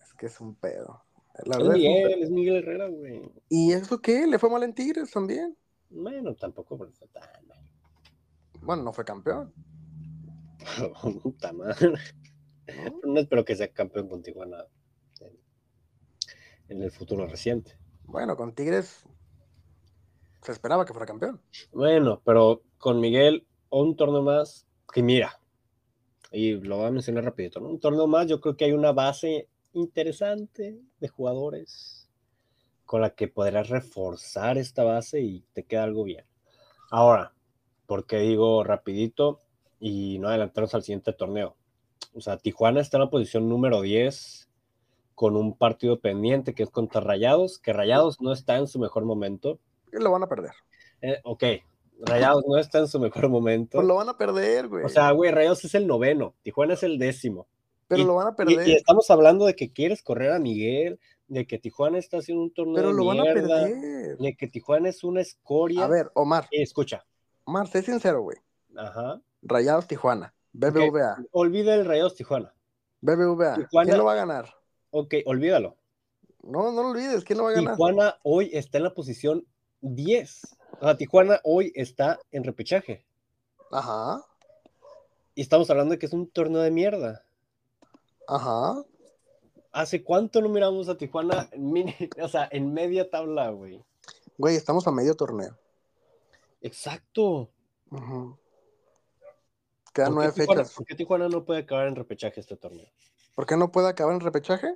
[0.00, 1.02] Es que es un pedo
[1.44, 3.30] es Miguel, es Miguel Herrera, güey.
[3.48, 4.26] ¿Y eso qué?
[4.26, 5.56] ¿Le fue mal en Tigres también?
[5.90, 7.22] Bueno, tampoco fue tan
[8.60, 9.52] Bueno, no fue campeón.
[11.22, 11.92] Puta madre.
[13.04, 13.18] ¿No?
[13.18, 14.66] espero que sea campeón con Tijuana
[16.68, 17.78] en, el futuro reciente.
[18.04, 19.04] Bueno, con Tigres
[20.42, 21.40] se esperaba que fuera campeón.
[21.72, 25.40] Bueno, pero con Miguel, un torneo más, que mira,
[26.30, 27.68] y lo voy a mencionar rapidito, ¿no?
[27.68, 32.08] Un torneo más, yo creo que hay una base interesante de jugadores
[32.84, 36.24] con la que podrás reforzar esta base y te queda algo bien.
[36.90, 37.34] Ahora,
[37.86, 39.42] porque digo rapidito
[39.80, 41.56] y no adelantarnos al siguiente torneo?
[42.14, 44.48] O sea, Tijuana está en la posición número 10
[45.14, 49.04] con un partido pendiente que es contra Rayados, que Rayados no está en su mejor
[49.04, 49.58] momento.
[49.90, 50.52] Lo van a perder.
[51.02, 51.44] Eh, ok,
[52.00, 53.78] Rayados no está en su mejor momento.
[53.78, 54.84] Pues lo van a perder, güey.
[54.84, 57.48] O sea, güey, Rayados es el noveno, Tijuana es el décimo.
[57.88, 58.68] Pero y- lo van a perder.
[58.68, 62.52] y estamos hablando de que quieres correr a Miguel, de que Tijuana está haciendo un
[62.54, 64.16] torneo pero de lo van a mierda, perder.
[64.18, 65.84] de que Tijuana es una escoria.
[65.84, 67.04] A ver, Omar, escucha,
[67.44, 68.38] Omar, sé sincero, güey.
[68.76, 69.20] ajá.
[69.42, 72.54] Rayados Tijuana, BBVA, Olvida el Rayados Tijuana.
[73.00, 73.54] BBVA.
[73.56, 74.54] Tijuana- ¿Quién lo va a ganar?
[74.90, 75.76] Ok, olvídalo.
[76.42, 77.74] No, no lo olvides, ¿quién lo va a ganar?
[77.74, 79.44] Tijuana hoy está en la posición
[79.80, 80.56] 10.
[80.80, 83.04] O sea, Tijuana hoy está en repechaje.
[83.70, 84.22] Ajá,
[85.34, 87.24] Y estamos hablando de que es un torneo de mierda.
[88.28, 88.84] Ajá.
[89.72, 93.84] ¿Hace cuánto no miramos a Tijuana en, mini- o sea, en media tabla, güey?
[94.38, 95.56] Güey, estamos a medio torneo.
[96.60, 97.50] Exacto.
[97.90, 98.38] Ujú.
[99.92, 100.74] Quedan ¿Por nueve Tijuana- fechas.
[100.74, 102.86] ¿Por qué Tijuana no puede acabar en repechaje este torneo?
[103.34, 104.74] ¿Por qué no puede acabar en repechaje?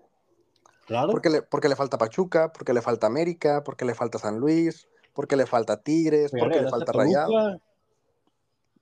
[0.86, 1.10] Claro.
[1.10, 4.88] Porque le, porque le falta Pachuca, porque le falta América, porque le falta San Luis,
[5.14, 7.60] porque le falta Tigres, porque le falta Rayado.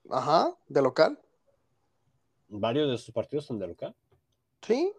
[0.09, 1.19] Ajá, de local.
[2.49, 3.95] Varios de sus partidos son de local.
[4.61, 4.93] Sí.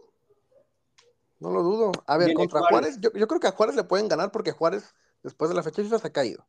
[1.41, 1.93] No lo dudo.
[2.07, 2.97] A ver, Viene contra Juárez.
[2.97, 5.63] Juárez, yo, yo creo que a Juárez le pueden ganar porque Juárez, después de la
[5.63, 6.47] fecha FIFA, se ha caído.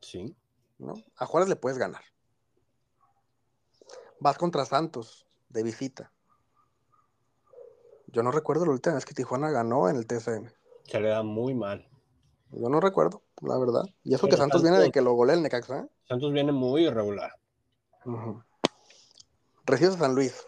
[0.00, 0.36] Sí.
[0.80, 0.94] ¿no?
[1.16, 2.02] A Juárez le puedes ganar.
[4.18, 6.12] Vas contra Santos, de visita.
[8.08, 10.50] Yo no recuerdo la última vez que Tijuana ganó en el TSM.
[10.84, 11.88] Se le da muy mal.
[12.50, 13.84] Yo no recuerdo, la verdad.
[14.02, 15.80] Y eso Pero que Santos, viene de que lo golea el Necaxa.
[15.80, 15.88] ¿eh?
[16.08, 17.32] Santos viene muy irregular.
[18.04, 18.42] Ujú.
[19.64, 20.44] Recibes a San Luis,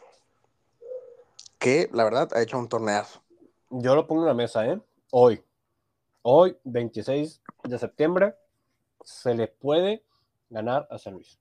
[1.63, 3.23] que la verdad ha hecho un torneazo.
[3.71, 4.81] Yo lo pongo en la mesa, ¿eh?
[5.13, 5.41] Hoy.
[6.23, 8.35] Hoy, 26 de septiembre,
[9.05, 10.05] se le puede
[10.51, 11.39] ganar a San Luis.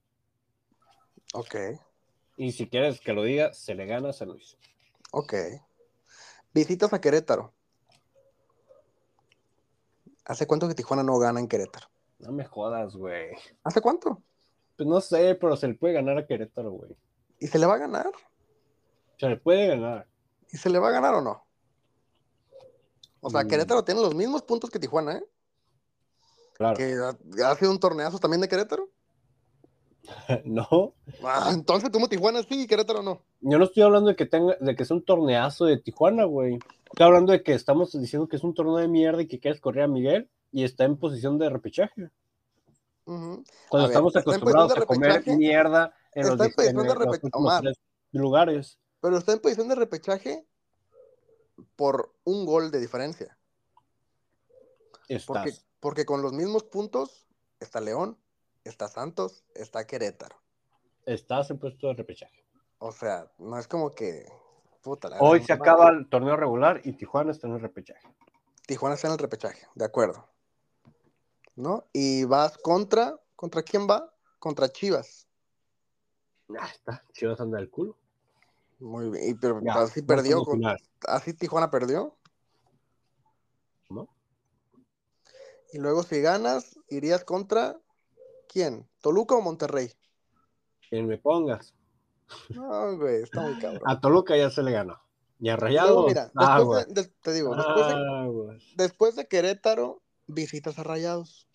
[1.34, 1.56] Ok,
[2.38, 4.58] Y si quieres que lo diga, se le gana a San Luis.
[5.12, 5.34] ok.
[6.54, 7.54] Visitas a Querétaro.
[10.26, 11.88] ¿Hace cuánto que Tijuana no gana en Querétaro?
[12.20, 13.32] No me jodas, güey.
[13.64, 14.22] ¿Hace cuánto?
[14.78, 16.96] Pues no sé, pero se le puede ganar a Querétaro, güey.
[17.40, 18.12] ¿Y se le va a ganar?
[19.18, 20.11] Se le puede ganar.
[20.52, 21.46] ¿Y se le va a ganar o no?
[23.22, 23.48] O sea, Mm.
[23.48, 25.24] Querétaro tiene los mismos puntos que Tijuana, ¿eh?
[26.56, 26.76] Claro.
[26.78, 28.90] Que ha, ha sido un torneazo también de Querétaro.
[30.46, 30.96] No.
[31.24, 33.22] Ah, entonces, como Tijuana sí y Querétaro no?
[33.42, 36.58] Yo no estoy hablando de que tenga, de que es un torneazo de Tijuana, güey.
[36.86, 39.62] Estoy hablando de que estamos diciendo que es un torneo de mierda y que quieres
[39.62, 42.10] correr a Miguel y está en posición de repechaje.
[43.06, 47.64] Cuando A estamos acostumbrados a comer mierda en Está los, en los Omar.
[48.12, 48.80] lugares.
[49.02, 50.46] Pero está en posición de repechaje
[51.76, 53.38] por un gol de diferencia.
[55.10, 55.26] Estás.
[55.26, 57.28] Porque, porque con los mismos puntos
[57.60, 58.18] está León,
[58.64, 60.38] está Santos, está Querétaro.
[61.06, 62.46] Estás en puesto de repechaje.
[62.78, 64.26] O sea, no es como que.
[64.82, 68.08] Puta, la Hoy se acaba el torneo regular y Tijuana está en el repechaje.
[68.66, 70.28] Tijuana está en el repechaje, de acuerdo.
[71.56, 71.86] ¿No?
[71.94, 73.20] Y vas contra.
[73.36, 74.14] ¿Contra quién va?
[74.40, 75.28] Contra Chivas.
[76.60, 77.04] Ah, está.
[77.12, 77.98] Chivas anda del culo.
[78.82, 79.30] Muy bien.
[79.30, 80.44] Y, pero Ya, así perdió.
[80.44, 80.62] con-
[81.08, 82.18] así Tijuana perdió.
[83.90, 84.08] ¿No?
[85.72, 87.80] Y luego, si ganas, irías contra.
[88.50, 88.90] ¿Quién?
[89.02, 89.92] ¿Toluca o Monterrey?
[90.90, 91.74] Quien me pongas.
[92.50, 93.82] No, güey, está muy cabrón.
[93.86, 95.00] A Toluca ya se le ganó.
[95.40, 96.06] Y a Y luego, Rayados.
[96.08, 96.88] mira, después aguas.
[96.88, 101.48] de, de- te digo, después de, después de Querétaro, visitas a Rayados.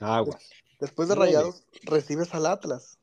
[0.00, 0.42] Aguas.
[0.80, 1.14] Después de.
[1.14, 2.98] Rayados, recibes al Atlas.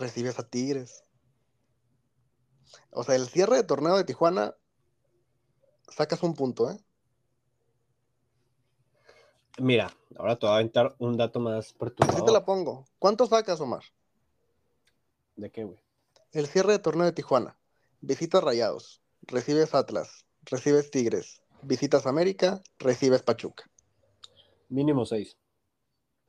[0.00, 1.04] Recibes a Tigres.
[2.90, 4.56] O sea, el cierre de torneo de Tijuana,
[5.88, 6.78] sacas un punto, ¿eh?
[9.58, 12.24] Mira, ahora te voy a aventar un dato más Así perturbador.
[12.24, 12.86] te la pongo.
[12.98, 13.82] ¿Cuánto sacas, Omar?
[15.36, 15.78] ¿De qué, güey?
[16.32, 17.58] El cierre de torneo de Tijuana.
[18.00, 19.02] Visitas Rayados.
[19.22, 20.24] Recibes Atlas.
[20.44, 21.42] Recibes Tigres.
[21.62, 22.62] Visitas América.
[22.78, 23.64] Recibes Pachuca.
[24.70, 25.36] Mínimo seis.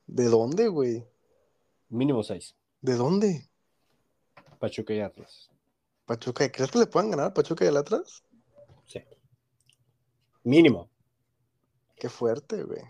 [0.06, 1.06] ¿De dónde, güey?
[1.88, 2.54] Mínimo seis.
[2.82, 3.48] ¿De dónde?
[4.62, 5.50] Pachuca y Atlas.
[6.06, 6.48] Pachuca.
[6.52, 8.22] ¿Crees que le puedan ganar a Pachuca y al Atlas?
[8.86, 9.00] Sí.
[10.44, 10.88] Mínimo.
[11.96, 12.80] Qué fuerte, güey.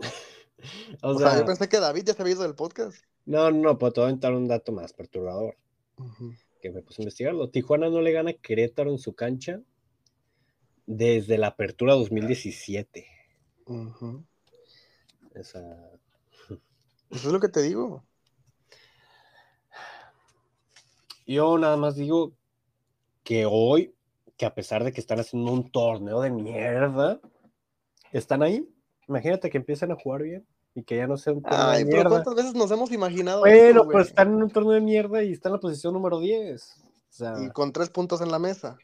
[1.02, 2.96] O, O sea, sea, yo pensé que David ya se había ido del podcast.
[3.24, 5.56] no, no, pues te voy a aventar un dato más perturbador.
[6.60, 7.50] Que me puse a investigarlo.
[7.50, 9.60] Tijuana no le gana a Querétaro en su cancha
[10.86, 13.06] desde la apertura 2017.
[13.66, 14.24] Ujú.
[15.34, 15.60] Esa...
[17.10, 18.04] Eso es lo que te digo.
[21.26, 22.32] Yo nada más digo
[23.22, 23.94] que hoy,
[24.36, 27.20] que a pesar de que están haciendo un torneo de mierda,
[28.12, 28.68] están ahí.
[29.08, 30.46] Imagínate que empiezan a jugar bien.
[30.74, 32.10] y que ya no sea un torneo Ay, de pero mierda.
[32.10, 35.48] ¿cuántas veces nos hemos imaginado Bueno, pues están en un torneo de mierda y está
[35.50, 36.62] en la posición número 10.
[36.80, 38.78] O sea, Y con tres puntos en la mesa.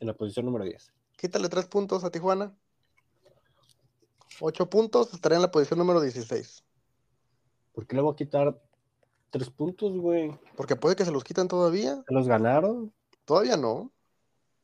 [0.00, 0.90] en la posición número 10.
[1.18, 2.54] Quítale tres puntos a Tijuana.
[4.40, 6.64] Ocho puntos, estaría en la posición número 16.
[7.72, 8.58] ¿Por qué le voy a quitar
[9.30, 10.38] tres puntos, güey?
[10.56, 12.02] Porque puede que se los quiten todavía.
[12.06, 12.92] ¿Se los ganaron?
[13.24, 13.90] Todavía no.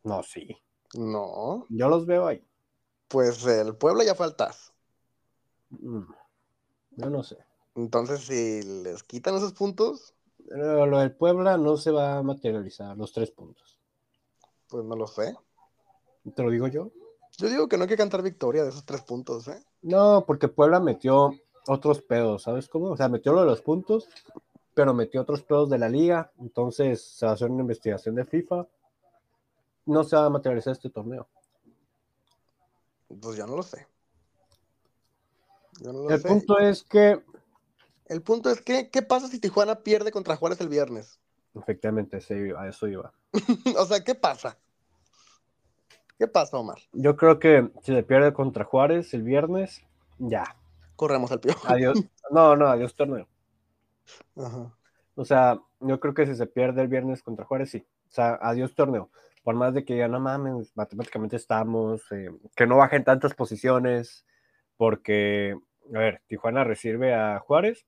[0.04, 0.56] No, sí.
[0.94, 1.66] No.
[1.68, 2.44] Yo los veo ahí.
[3.08, 4.72] Pues el Puebla ya faltas.
[5.70, 6.02] Mm,
[6.92, 7.38] Yo no sé.
[7.74, 10.14] Entonces, si les quitan esos puntos,
[10.48, 13.78] Pero lo del Puebla no se va a materializar, los tres puntos.
[14.68, 15.34] pues no lo sé.
[16.34, 16.90] ¿Te lo digo yo?
[17.38, 19.60] Yo digo que no hay que cantar victoria de esos tres puntos, ¿eh?
[19.82, 21.32] No, porque Puebla metió
[21.68, 22.90] otros pedos, ¿sabes cómo?
[22.90, 24.08] O sea, metió lo de los puntos,
[24.76, 26.30] pero metió otros pedos de la liga.
[26.38, 28.66] Entonces se va a hacer una investigación de FIFA.
[29.86, 31.26] No se va a materializar este torneo.
[33.22, 33.86] Pues ya no lo sé.
[35.80, 36.28] Yo no lo El sé.
[36.28, 37.22] punto es que,
[38.04, 41.18] El punto es que, ¿qué pasa si Tijuana pierde contra Juárez el viernes?
[41.54, 43.14] efectivamente, sí, a eso iba.
[43.78, 44.58] o sea, ¿qué pasa?
[46.18, 46.76] ¿Qué pasa, Omar?
[46.92, 49.82] Yo creo que si se pierde contra Juárez el viernes,
[50.18, 50.54] ya.
[50.96, 51.66] Corremos al piojo.
[51.66, 51.98] Adiós.
[52.30, 53.26] No, no, adiós torneo.
[55.14, 57.86] O sea, yo creo que si se pierde el viernes contra Juárez, sí.
[58.08, 59.10] O sea, adiós torneo.
[59.42, 64.26] Por más de que ya no mames, matemáticamente estamos, eh, que no bajen tantas posiciones,
[64.76, 65.56] porque,
[65.94, 67.86] a ver, Tijuana recibe a Juárez,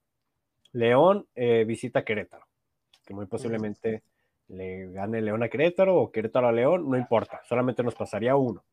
[0.73, 2.47] León eh, visita Querétaro,
[3.05, 4.03] que muy posiblemente
[4.49, 8.65] le gane León a Querétaro o Querétaro a León, no importa, solamente nos pasaría uno.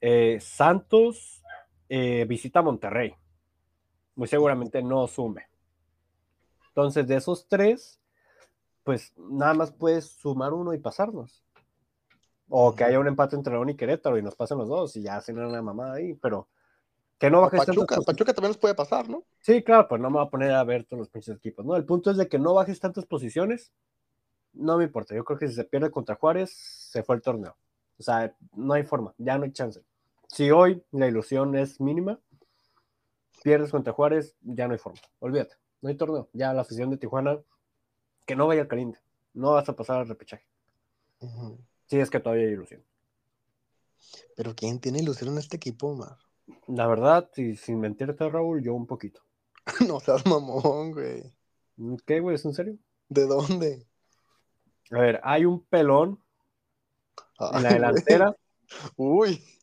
[0.00, 1.42] Eh, Santos
[1.88, 3.14] eh, visita Monterrey,
[4.14, 5.46] muy seguramente no sume.
[6.78, 7.98] Entonces, de esos tres,
[8.84, 11.42] pues nada más puedes sumar uno y pasarnos.
[12.48, 15.02] O que haya un empate entre León y Querétaro y nos pasen los dos y
[15.02, 16.46] ya hacen una mamada ahí, pero
[17.18, 19.24] que no bajes tantas Pachuca, posi- Pachuca también nos puede pasar, ¿no?
[19.40, 21.74] Sí, claro, pues no me voy a poner a ver todos los pinches equipos, ¿no?
[21.74, 23.72] El punto es de que no bajes tantas posiciones,
[24.52, 25.16] no me importa.
[25.16, 27.56] Yo creo que si se pierde contra Juárez, se fue el torneo.
[27.98, 29.82] O sea, no hay forma, ya no hay chance.
[30.28, 32.20] Si hoy la ilusión es mínima,
[33.42, 35.00] pierdes contra Juárez, ya no hay forma.
[35.18, 36.28] Olvídate, no hay torneo.
[36.32, 37.38] Ya la afición de Tijuana,
[38.26, 39.00] que no vaya al caliente,
[39.34, 40.46] no vas a pasar al repechaje.
[41.86, 42.82] Si es que todavía hay ilusión.
[44.36, 46.18] Pero ¿quién tiene ilusión en este equipo, Omar?
[46.66, 49.20] La verdad, y sin mentirte, Raúl, yo un poquito.
[49.88, 51.32] no seas mamón, güey.
[52.06, 52.36] ¿Qué, güey?
[52.36, 52.78] ¿Es en serio?
[53.08, 53.86] ¿De dónde?
[54.90, 56.22] A ver, hay un pelón
[57.38, 58.36] en la delantera.
[58.96, 59.32] güey.
[59.40, 59.57] Uy,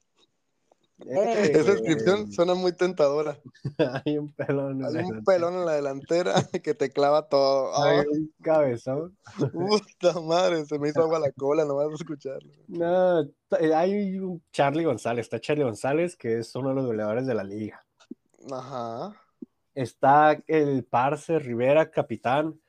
[0.99, 3.37] Eh, esa descripción suena muy tentadora.
[4.05, 4.79] Hay un pelón.
[4.81, 5.21] en Hay la un delantera.
[5.25, 6.33] pelón en la delantera
[6.63, 7.75] que te clava todo.
[7.83, 9.17] Hay Ay, un cabezón.
[9.53, 12.51] puta madre, se me hizo agua la cola nomás de escucharlo.
[12.67, 15.25] No, t- hay un Charlie González.
[15.25, 17.85] Está Charlie González, que es uno de los goleadores de la liga.
[18.51, 19.13] Ajá.
[19.73, 22.61] Está el Parce Rivera, capitán,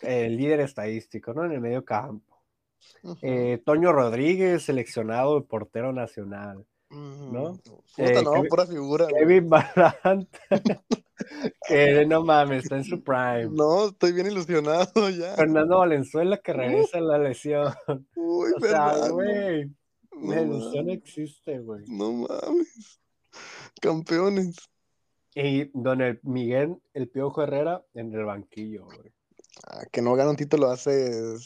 [0.00, 1.44] el líder estadístico, ¿no?
[1.44, 2.42] En el medio campo.
[3.22, 6.64] Eh, Toño Rodríguez, seleccionado portero nacional.
[6.90, 7.52] ¿No?
[7.56, 9.06] Puta, Eh, no, Kevin- pura figura.
[9.08, 10.28] Kevin Barant,
[11.68, 13.48] que no mames, está en su prime.
[13.50, 15.34] No, estoy bien ilusionado ya.
[15.34, 17.72] Fernando Valenzuela, que regresa la lesión.
[18.16, 19.70] Uy, O sea, güey,
[20.12, 21.84] No la existe, güey.
[21.88, 23.00] No mames.
[23.80, 24.56] Campeones.
[25.34, 29.12] Y don el Miguel, el Piojo Herrera, en el banquillo, güey.
[29.66, 31.36] Ah, que no gana un título hace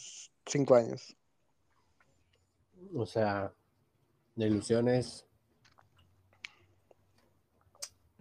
[0.46, 1.16] cinco años.
[2.94, 3.52] O sea,
[4.36, 5.26] la ilusión es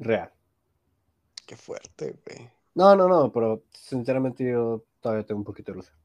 [0.01, 0.31] real.
[1.45, 2.49] Qué fuerte, güey.
[2.73, 5.97] No, no, no, pero sinceramente yo todavía tengo un poquito de ilusión.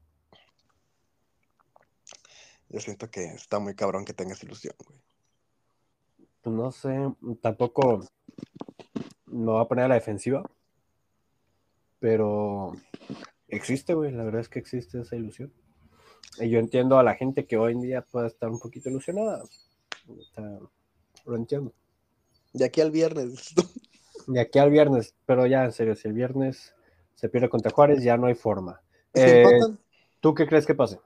[2.69, 4.99] Yo siento que está muy cabrón que tengas ilusión, güey.
[6.41, 8.05] Pues no sé, tampoco
[9.25, 10.49] me voy a poner a la defensiva,
[11.99, 12.73] pero
[13.47, 15.53] existe, güey, la verdad es que existe esa ilusión.
[16.39, 19.43] Y yo entiendo a la gente que hoy en día pueda estar un poquito ilusionada.
[20.35, 20.59] Sea,
[21.25, 21.73] lo entiendo.
[22.53, 23.53] De aquí al viernes.
[24.27, 26.75] De aquí al viernes, pero ya en serio, si el viernes
[27.15, 28.81] se pierde contra Juárez, ya no hay forma.
[29.13, 29.79] ¿Se Eh, empatan?
[30.19, 30.99] ¿Tú qué crees que pase?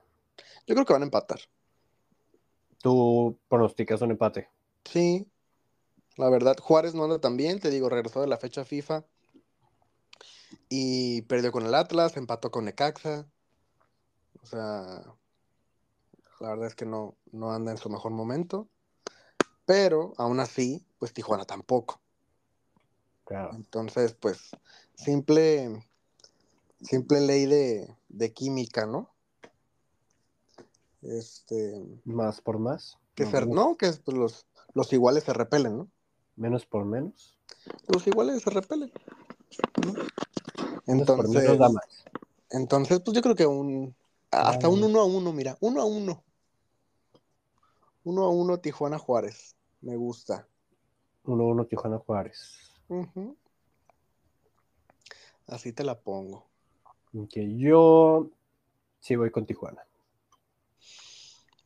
[0.67, 1.39] Yo creo que van a empatar.
[2.79, 4.49] Tú pronosticas un empate.
[4.85, 5.27] Sí.
[6.17, 9.05] La verdad, Juárez no anda tan bien, te digo, regresó de la fecha FIFA.
[10.67, 13.27] Y perdió con el Atlas, empató con Necaxa.
[14.41, 15.03] O sea,
[16.39, 18.67] la verdad es que no, no anda en su mejor momento.
[19.65, 22.00] Pero aún así, pues Tijuana tampoco.
[23.31, 23.55] Claro.
[23.55, 24.39] Entonces, pues,
[24.93, 25.85] simple,
[26.81, 29.09] simple ley de, de química, ¿no?
[31.01, 32.97] Este, Más por más.
[33.15, 35.87] que No, se- menos- no, que pues, los, los iguales se repelen, ¿no?
[36.35, 37.37] Menos por menos.
[37.87, 38.91] Pues igual se repelen.
[39.85, 39.93] ¿no?
[40.87, 42.03] Entonces, por mí Entonces, nos da más.
[42.49, 43.95] entonces, pues yo creo que un.
[44.29, 44.87] Hasta un Ah.
[44.87, 45.57] 1 a 1, mira.
[45.61, 46.23] 1 a 1.
[48.03, 49.55] 1 a 1 Tijuana Juárez.
[49.79, 50.45] Me gusta.
[51.23, 52.70] 1-1 Tijuana Juárez.
[55.47, 56.47] Así te la pongo.
[57.29, 58.29] Que yo
[58.99, 59.83] sí voy con Tijuana.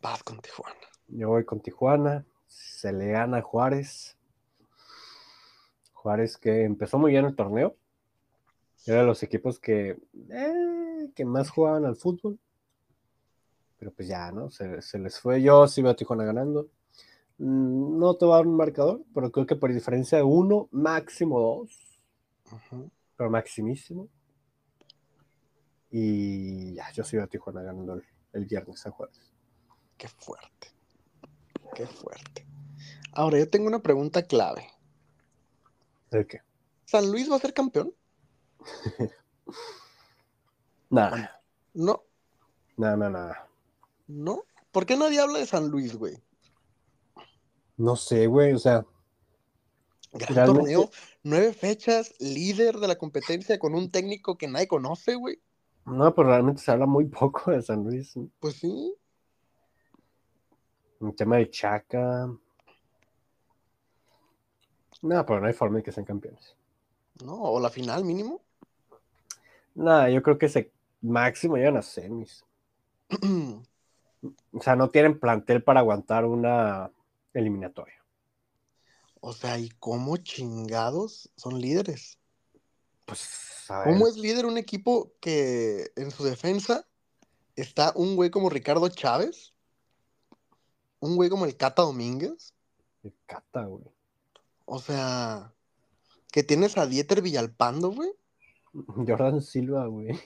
[0.01, 0.75] Vas con Tijuana.
[1.07, 2.25] Yo voy con Tijuana.
[2.47, 4.17] Se le gana a Juárez.
[5.93, 7.75] Juárez que empezó muy bien el torneo.
[8.85, 9.97] Era de los equipos que,
[10.29, 12.37] eh, que más jugaban al fútbol.
[13.79, 14.49] Pero pues ya, ¿no?
[14.51, 15.41] Se, se les fue.
[15.41, 16.69] Yo sí veo a Tijuana ganando.
[17.37, 20.67] Mm, No te voy a dar un marcador, pero creo que por diferencia de uno,
[20.71, 22.01] máximo dos.
[23.17, 24.09] Pero maximísimo.
[25.91, 29.33] Y ya, yo veo a Tijuana ganando el, el viernes a Juárez.
[29.97, 30.67] Qué fuerte.
[31.73, 32.45] Qué fuerte.
[33.13, 34.67] Ahora, yo tengo una pregunta clave.
[36.11, 36.41] ¿De qué?
[36.85, 37.93] ¿San Luis va a ser campeón?
[40.89, 41.41] Nada,
[41.73, 42.03] No,
[42.77, 43.47] nada, nada, nada.
[44.07, 44.43] no.
[44.71, 46.21] ¿Por qué nadie habla de San Luis, güey?
[47.77, 48.85] No sé, güey, o sea,
[50.13, 50.89] Gran Realmente- torneo,
[51.23, 55.39] nueve fechas, líder de la competencia con un técnico que nadie conoce, güey.
[55.85, 58.13] no, pero realmente se habla muy poco de San Luis.
[58.39, 58.95] Pues sí.
[60.99, 62.27] Un tema de Chaca.
[65.01, 66.55] No, pero no hay forma de que sean campeones.
[67.23, 68.41] No, o la final mínimo.
[69.75, 70.71] Nada, yo creo que ese
[71.01, 72.43] máximo llegan a semis.
[74.53, 76.89] O sea, no tienen plantel para aguantar una
[77.39, 78.03] eliminatoria.
[79.21, 82.19] o sea, ¿y cómo chingados son líderes?
[83.05, 86.87] Pues, a ver, ¿Cómo es líder un equipo que en su defensa
[87.55, 89.53] está un güey como Ricardo Chávez?
[90.99, 92.53] Un güey como el Cata Domínguez.
[93.03, 93.85] el Cata, güey.
[94.65, 95.53] O sea,
[96.31, 98.09] que tienes a Dieter Villalpando, güey.
[99.07, 100.19] Jordan Silva, güey.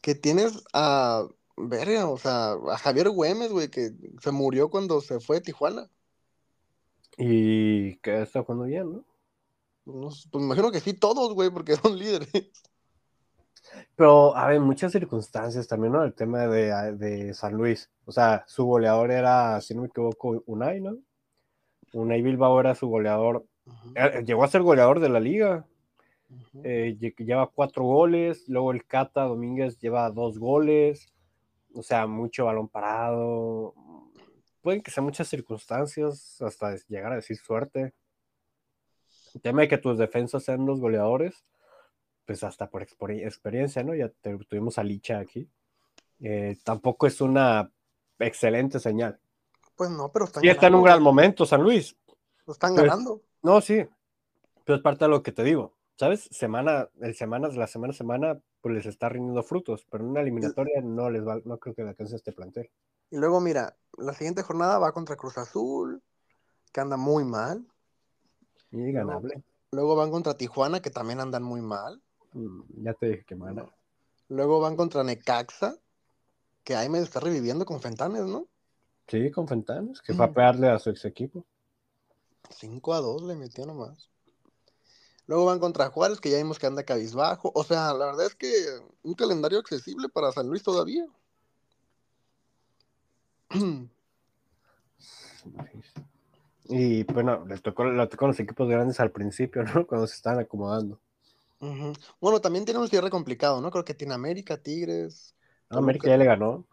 [0.00, 1.26] Que tienes a.
[1.56, 5.90] Verga, o sea, a Javier Güemes, güey, que se murió cuando se fue de Tijuana.
[7.22, 9.04] Y que está jugando bien, ¿no?
[9.84, 12.30] Pues me imagino que sí, todos, güey, porque son líderes.
[13.94, 16.02] Pero, a ver, muchas circunstancias también, ¿no?
[16.02, 17.90] El tema de, de San Luis.
[18.06, 20.96] O sea, su goleador era, si no me equivoco, Unai, ¿no?
[21.92, 23.44] Unai Bilbao era su goleador.
[23.66, 25.66] Ujú, Eh, Llegó a ser goleador de la liga.
[26.62, 28.44] Eh, lle- lleva cuatro goles.
[28.48, 31.12] Luego el Cata Domínguez lleva dos goles.
[31.74, 33.74] O sea, mucho balón parado.
[34.60, 37.94] Pueden que sean muchas circunstancias, hasta llegar a decir suerte.
[39.34, 41.44] El tema de que tus defensas sean los goleadores,
[42.26, 43.94] pues hasta por exper- experiencia, ¿no?
[43.94, 45.48] Ya te- tuvimos a Licha aquí.
[46.20, 47.70] Eh, tampoco es una
[48.18, 49.18] excelente señal.
[49.76, 51.96] Pues no, pero están Y está en un gran momento San Luis.
[52.46, 53.22] lo Están ganando.
[53.42, 53.86] No, sí.
[54.64, 55.74] Pero es parte de lo que te digo.
[55.96, 56.28] ¿Sabes?
[56.30, 60.20] Semana, el semanas, la semana a semana, pues les está rindiendo frutos, pero en una
[60.22, 62.70] eliminatoria no les va, no creo que le alcance este plantel.
[63.10, 66.02] Y luego, mira, la siguiente jornada va contra Cruz Azul,
[66.72, 67.66] que anda muy mal.
[68.70, 69.42] Y ganable.
[69.72, 72.02] Luego van contra Tijuana, que también andan muy mal.
[72.32, 73.66] Mm, Ya te dije que mana.
[74.28, 75.76] Luego van contra Necaxa,
[76.62, 78.46] que ahí me está reviviendo con Fentanes, ¿no?
[79.08, 81.44] Sí, con Fentanes, que fue a pegarle a su ex equipo.
[82.50, 84.08] 5 a 2 le metió nomás.
[85.26, 87.50] Luego van contra Juárez, que ya vimos que anda cabizbajo.
[87.54, 88.48] O sea, la verdad es que
[89.02, 91.06] un calendario accesible para San Luis todavía.
[96.72, 99.86] Y bueno, le tocó, le tocó a los equipos grandes al principio, ¿no?
[99.86, 101.00] Cuando se estaban acomodando.
[102.20, 103.70] Bueno, también tiene un cierre complicado, ¿no?
[103.70, 105.34] Creo que tiene América, Tigres.
[105.68, 106.64] Ah, América ya le ganó.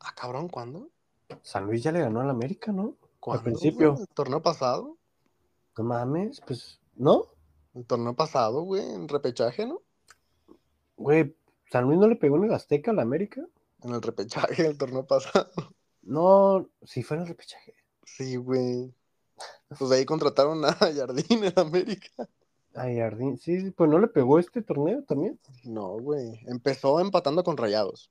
[0.00, 0.88] Ah, cabrón, ¿cuándo?
[1.42, 2.96] San Luis ya le ganó al América, ¿no?
[3.20, 3.96] ¿Cuándo, principio.
[3.98, 4.96] ¿El torneo pasado?
[5.76, 7.26] No mames, pues, ¿no?
[7.74, 9.82] El torneo pasado, güey, en repechaje, ¿no?
[10.96, 11.36] Güey,
[11.70, 13.46] San Luis no le pegó en el Azteca al América.
[13.84, 15.50] En el repechaje del torneo pasado.
[16.02, 17.74] No, sí fue en el repechaje.
[18.04, 18.94] Sí, güey.
[19.78, 22.28] Pues ahí contrataron a Jardín en América.
[22.74, 25.38] Ay, Jardín, sí, pues no le pegó este torneo también.
[25.64, 26.40] No, güey.
[26.46, 28.10] Empezó empatando con Rayados.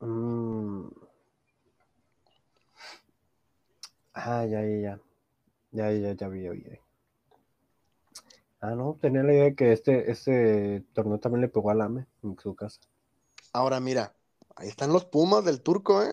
[0.00, 0.88] Mm.
[4.14, 5.00] Ah, ya, ya, ya.
[5.72, 6.78] Ya, ya, ya vi, vi.
[8.60, 12.06] Ah, no, tenía la idea de que este, este torneo también le pegó al AME
[12.22, 12.80] en su casa.
[13.52, 14.14] Ahora mira,
[14.56, 16.12] ahí están los Pumas del turco, ¿eh?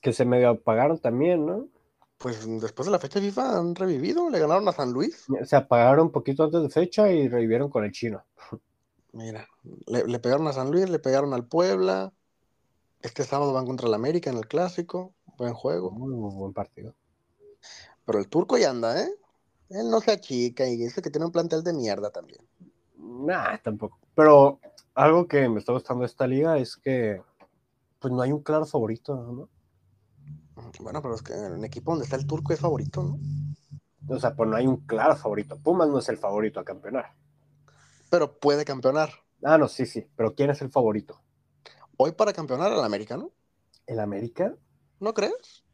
[0.00, 1.68] Que se medio apagaron también, ¿no?
[2.18, 5.26] Pues después de la fecha FIFA han revivido, le ganaron a San Luis.
[5.44, 8.24] Se apagaron un poquito antes de fecha y revivieron con el chino.
[9.12, 9.46] Mira,
[9.86, 12.12] le, le pegaron a San Luis, le pegaron al Puebla.
[13.02, 15.14] Este sábado van contra el América en el clásico.
[15.36, 15.90] Buen juego.
[15.90, 16.94] Muy, muy buen partido.
[18.04, 19.10] Pero el turco ya anda, ¿eh?
[19.68, 22.40] Él no se achica y dice que tiene un plantel de mierda también.
[22.96, 23.98] Nah, tampoco.
[24.14, 24.60] Pero
[24.96, 27.22] algo que me está gustando de esta liga es que
[28.00, 29.48] pues no hay un claro favorito, ¿no?
[30.80, 33.18] Bueno, pero es que en el equipo donde está el turco es favorito, ¿no?
[34.08, 35.58] O sea, pues no hay un claro favorito.
[35.58, 37.14] Pumas no es el favorito a campeonar.
[38.10, 39.10] Pero puede campeonar.
[39.42, 40.06] Ah, no, sí, sí.
[40.16, 41.20] Pero ¿quién es el favorito?
[41.96, 43.32] Hoy para campeonar el América, ¿no?
[43.86, 44.54] ¿El América?
[45.00, 45.64] ¿No crees?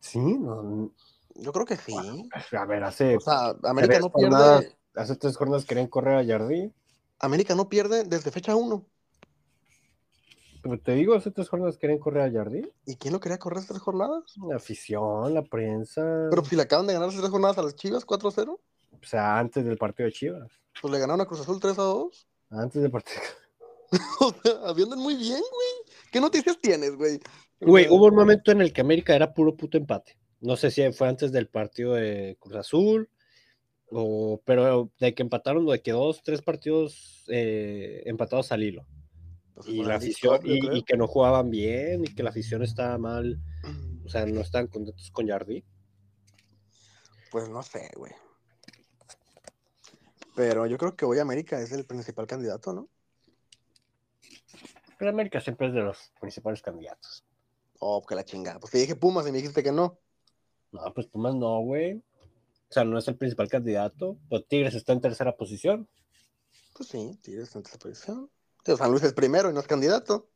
[0.00, 0.90] Sí, no.
[1.34, 1.94] Yo creo que sí.
[2.56, 3.16] A ver, hace.
[3.16, 4.30] O sea, América no pierde.
[4.30, 6.74] jornadas- hace tres jornadas querían correr a Jardín.
[7.22, 8.84] América no pierde desde fecha 1.
[10.62, 12.70] Pero te digo, hace tres jornadas querían correr a Jardín.
[12.86, 14.22] ¿Y quién lo quería correr tres jornadas?
[14.48, 16.28] La afición, la prensa.
[16.30, 18.60] Pero si le acaban de ganar tres jornadas a las Chivas 4-0, O
[19.02, 20.52] sea, antes del partido de Chivas.
[20.80, 22.26] pues le ganaron a Cruz Azul 3-2.
[22.50, 23.20] Antes del partido.
[24.20, 25.94] O sea, muy bien, güey.
[26.10, 27.20] ¿Qué noticias tienes, güey?
[27.60, 30.16] Güey, hubo un momento en el que América era puro puto empate.
[30.40, 33.10] No sé si fue antes del partido de Cruz Azul,
[33.92, 38.86] o, pero de que empataron, de que dos, tres partidos eh, empatados al hilo.
[39.54, 43.38] Pues Y la afición, y, que no jugaban bien, y que la afición estaba mal,
[44.04, 45.62] o sea, no estaban contentos con Jardín.
[47.30, 48.12] Pues no sé, güey.
[50.34, 52.88] Pero yo creo que hoy América es el principal candidato, ¿no?
[54.98, 57.24] Pero América siempre es de los principales candidatos.
[57.78, 58.58] Oh, que la chingada.
[58.58, 59.98] Pues te dije Pumas y me dijiste que no.
[60.70, 62.02] No, pues Pumas no, güey.
[62.72, 64.16] O sea, no es el principal candidato.
[64.30, 65.86] Pero Tigres está en tercera posición.
[66.74, 68.30] Pues sí, Tigres en tercera posición.
[68.64, 70.30] Tío, San Luis es primero y no es candidato.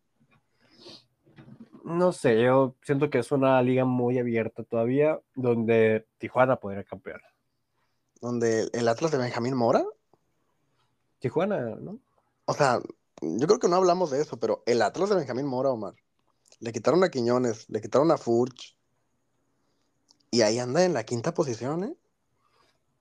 [1.82, 7.22] No sé, yo siento que es una liga muy abierta todavía, donde Tijuana podría campear.
[8.20, 9.82] Donde el Atlas de Benjamín Mora.
[11.20, 12.01] Tijuana, ¿no?
[12.45, 12.80] O sea,
[13.22, 15.95] yo creo que no hablamos de eso, pero el Atlas de Benjamín Mora, Omar.
[16.61, 18.76] Le quitaron a Quiñones, le quitaron a Furch.
[20.30, 21.97] Y ahí anda en la quinta posición, ¿eh?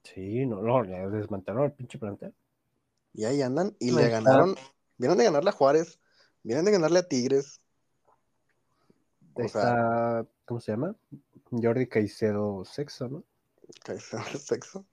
[0.05, 2.33] Sí, no, no, le desmantelaron el pinche plantel.
[3.13, 3.75] Y ahí andan.
[3.79, 4.19] Y le está.
[4.19, 4.55] ganaron.
[4.97, 5.99] Vienen de ganarle a Juárez.
[6.43, 7.59] Vienen de ganarle a Tigres.
[9.33, 10.95] O sea, está, ¿cómo se llama?
[11.51, 13.23] Jordi Caicedo Sexo, ¿no?
[14.39, 14.85] sexo.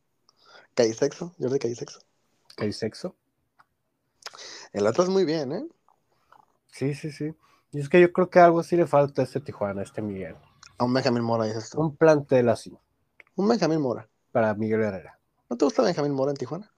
[0.75, 2.01] Caisexo, Jordi Caisexo.
[2.57, 3.15] Caisexo.
[4.73, 5.67] El Atlas muy bien, ¿eh?
[6.69, 7.35] Sí, sí, sí.
[7.73, 10.01] Y es que yo creo que algo sí le falta a este Tijuana, a este
[10.01, 10.37] Miguel.
[10.79, 11.81] A un Benjamín Mora, dices tú.
[11.81, 12.77] Un plantel así,
[13.37, 14.09] Un Benjamín Mora.
[14.33, 15.19] Para Miguel Herrera.
[15.49, 16.71] ¿No te gusta Benjamín Mora en Tijuana?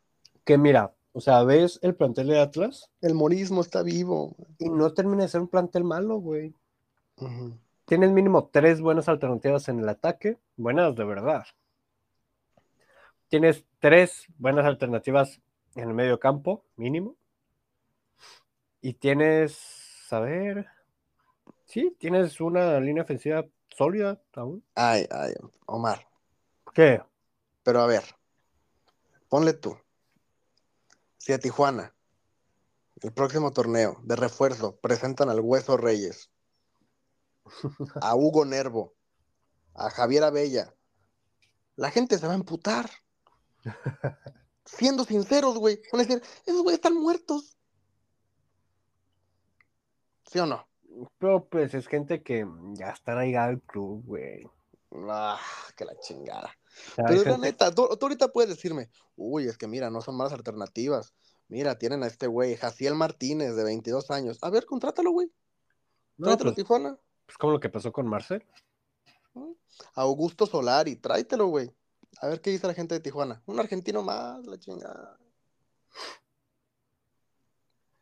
[0.45, 4.37] Que mira, o sea, ves el plantel de Atlas El morismo está vivo.
[4.59, 6.55] y no termina de ser un plantel malo, güey.
[7.85, 11.45] Tienes mínimo tres buenas alternativas en el ataque, buenas de verdad.
[13.29, 15.41] Tienes tres buenas alternativas
[15.77, 17.17] en el medio campo, mínimo.
[18.81, 20.67] Y tienes, a ver,
[21.65, 24.65] sí, tienes una línea ofensiva sólida aún.
[24.75, 25.33] Ay, ay,
[25.67, 26.07] Omar.
[26.75, 27.01] ¿Qué?
[27.65, 28.05] Pero a ver,
[29.29, 29.77] ponle tú.
[31.19, 31.95] Si a Tijuana,
[33.01, 36.31] el próximo torneo de refuerzo, presentan al Hueso Reyes,
[38.01, 38.95] a Hugo Nervo,
[39.75, 40.75] a Javier Abella,
[41.77, 42.89] la gente se va a emputar.
[44.67, 45.81] Siendo sinceros, güey.
[45.93, 47.57] Van a decir, esos güeyes están muertos.
[50.31, 50.67] ¿Sí o no?
[51.19, 54.47] Pero pues es gente que ya está arraigada al club, güey.
[55.09, 55.41] Ah,
[55.77, 56.55] que la chingada.
[56.97, 60.17] Pero es la neta, tú, tú ahorita puedes decirme, uy, es que mira, no son
[60.17, 61.13] malas alternativas.
[61.49, 64.39] Mira, tienen a este güey, Jaciel Martínez, de 22 años.
[64.43, 65.31] A ver, contrátalo, güey.
[66.17, 66.99] no, Tráetelo a pues, Tijuana.
[67.27, 68.45] pues como lo que pasó con Marcel.
[69.95, 71.71] Augusto Solari, tráetelo, güey.
[72.21, 73.43] A ver qué dice la gente de Tijuana.
[73.47, 75.19] Un argentino más, la chingada.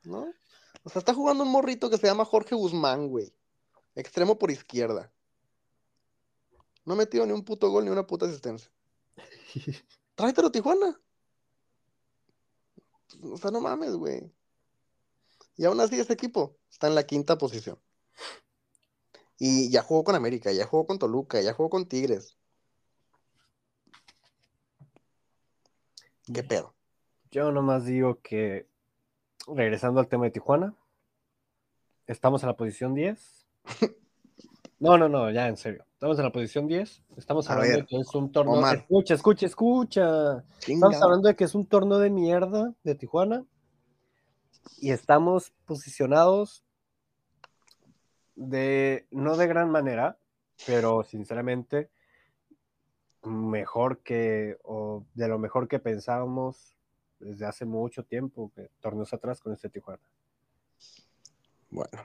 [0.04, 0.32] ¿No?
[0.84, 3.32] O sea, está jugando un morrito que se llama Jorge Guzmán, güey.
[3.94, 5.12] Extremo por izquierda.
[6.84, 8.70] No ha metido ni un puto gol ni una puta asistencia.
[10.14, 11.00] Tráetelo a Tijuana.
[13.22, 14.32] O sea, no mames, güey.
[15.56, 17.78] Y aún así ese equipo está en la quinta posición.
[19.38, 22.36] Y ya jugó con América, ya jugó con Toluca, ya jugó con Tigres.
[26.32, 26.74] ¿Qué pedo?
[27.30, 28.68] Yo nomás digo que,
[29.46, 30.74] regresando al tema de Tijuana,
[32.06, 33.46] estamos en la posición 10.
[34.82, 35.86] No, no, no, ya en serio.
[35.92, 37.04] Estamos en la posición 10.
[37.16, 38.54] Estamos hablando ver, de que es un torneo.
[38.54, 38.78] Omar.
[38.78, 40.44] Escucha, escucha, escucha.
[40.58, 40.88] Chinga.
[40.88, 43.46] Estamos hablando de que es un torneo de mierda de Tijuana.
[44.78, 46.64] Y estamos posicionados
[48.34, 50.18] de, no de gran manera,
[50.66, 51.88] pero sinceramente,
[53.22, 56.76] mejor que, o de lo mejor que pensábamos
[57.20, 60.02] desde hace mucho tiempo, que torneos atrás con este Tijuana.
[61.70, 62.02] Bueno.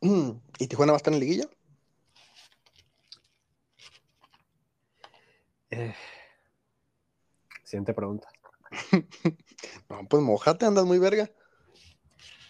[0.58, 1.48] ¿Y Tijuana va a estar en liguilla?
[5.76, 5.94] Eh,
[7.62, 8.28] siguiente pregunta.
[9.88, 11.30] No, pues mojate, andas muy verga.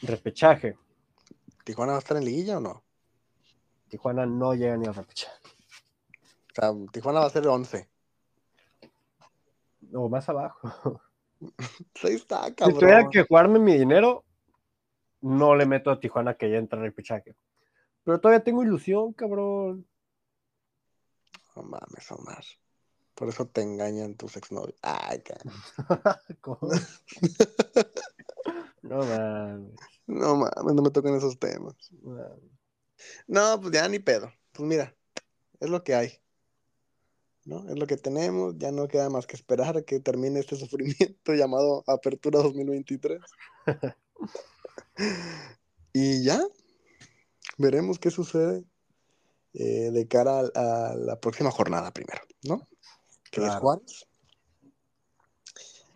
[0.02, 0.78] Repechaje.
[1.64, 2.84] ¿Tijuana va a estar en liguilla o no?
[3.88, 5.36] Tijuana no llega ni al repechaje.
[6.50, 7.88] O sea, Tijuana va a ser 11.
[9.92, 11.00] O más abajo.
[12.02, 13.10] Ahí está, Si tuviera cabrón.
[13.10, 14.24] que jugarme mi dinero,
[15.20, 17.36] no le meto a Tijuana que ya entra al repechaje.
[18.04, 19.86] Pero todavía tengo ilusión, cabrón.
[21.54, 22.44] No mames, Omar.
[23.16, 24.78] Por eso te engañan tus exnovios.
[24.82, 25.22] Ay.
[26.42, 26.58] ¿Cómo?
[28.82, 29.74] no mames.
[30.06, 31.74] No mames, no me tocan esos temas.
[32.02, 32.50] no mames.
[33.26, 34.30] No, pues ya ni pedo.
[34.52, 34.94] Pues mira,
[35.60, 36.12] es lo que hay.
[37.46, 37.66] ¿No?
[37.70, 38.54] Es lo que tenemos.
[38.58, 43.22] Ya no queda más que esperar a que termine este sufrimiento llamado Apertura 2023.
[45.94, 46.42] y ya
[47.56, 48.62] veremos qué sucede
[49.54, 52.68] eh, de cara a, a la próxima jornada primero, ¿no?
[53.30, 53.54] Que es.
[53.56, 54.06] Juárez.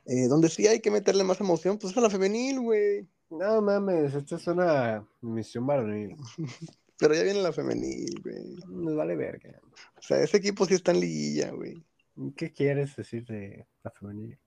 [0.07, 3.07] Eh, donde sí hay que meterle más emoción, pues es a la femenil, güey.
[3.31, 6.17] No mames, esta es una misión varonil.
[6.99, 8.57] Pero ya viene la femenil, güey.
[8.67, 9.61] Nos vale verga.
[9.97, 11.83] O sea, ese equipo sí está en liguilla, güey.
[12.37, 14.39] ¿Qué quieres decir de la femenil?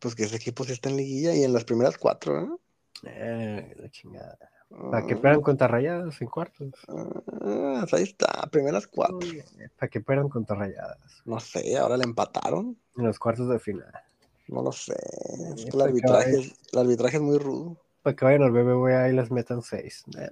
[0.00, 2.60] Pues que ese equipo sí está en liguilla y en las primeras cuatro, ¿no?
[3.04, 4.38] Eh, la chingada.
[4.70, 6.68] Para que pierdan contra rayadas en cuartos.
[6.88, 9.18] Ah, ahí está, primeras cuatro.
[9.78, 10.98] Para que pierdan contra rayadas.
[11.24, 12.76] No sé, ahora le empataron.
[12.96, 13.92] En los cuartos de final.
[14.48, 14.94] No lo sé.
[14.94, 16.48] Es Sí, que el arbitraje, vaya.
[16.72, 17.76] el arbitraje es muy rudo.
[18.02, 20.04] Para que vayan al BBVA y les metan seis.
[20.18, 20.30] Eh,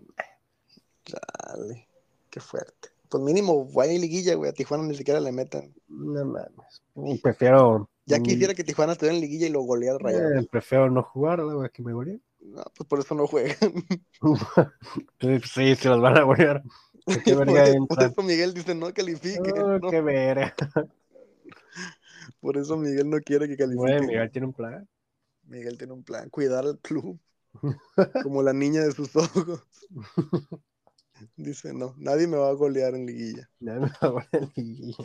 [1.07, 1.89] Dale,
[2.30, 2.91] qué fuerte.
[3.09, 4.51] Pues mínimo, vaya liguilla, güey.
[4.51, 5.72] A Tijuana ni siquiera le metan.
[5.89, 6.83] No mames.
[7.22, 7.89] Prefiero.
[8.07, 10.41] Ya mm, quisiera que Tijuana estuviera en liguilla y lo goleara el Rayado.
[10.41, 12.22] eh, prefiero no jugar, güey, que me goleen.
[12.43, 13.57] No, pues por eso no juegan.
[15.45, 16.62] Sí, se los van a golear.
[17.24, 19.53] ¿Qué por, verga eso, por eso Miguel dice no califique.
[19.57, 19.90] Oh, ¿no?
[19.90, 20.55] qué verga.
[22.40, 24.01] Por eso Miguel no quiere que califique.
[24.01, 24.88] Miguel tiene un plan.
[25.45, 27.18] Miguel tiene un plan, cuidar al club,
[28.22, 29.66] como la niña de sus ojos.
[31.36, 33.49] Dice, no, nadie me va a golear en liguilla.
[33.61, 35.05] Ya me va a golear el liguilla.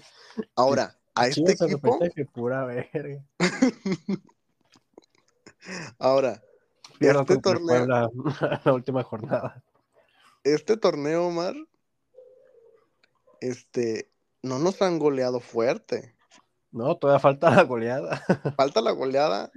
[0.56, 3.24] Ahora, a este equipo, repechaje, pura verga.
[5.98, 6.42] ahora,
[7.00, 7.86] Pierdo este torneo,
[8.66, 9.64] la última jornada.
[10.44, 11.56] este torneo, Omar,
[13.42, 14.10] este,
[14.42, 16.16] no nos han goleado fuerte.
[16.72, 18.22] No, todavía falta la goleada.
[18.58, 19.52] Falta la goleada,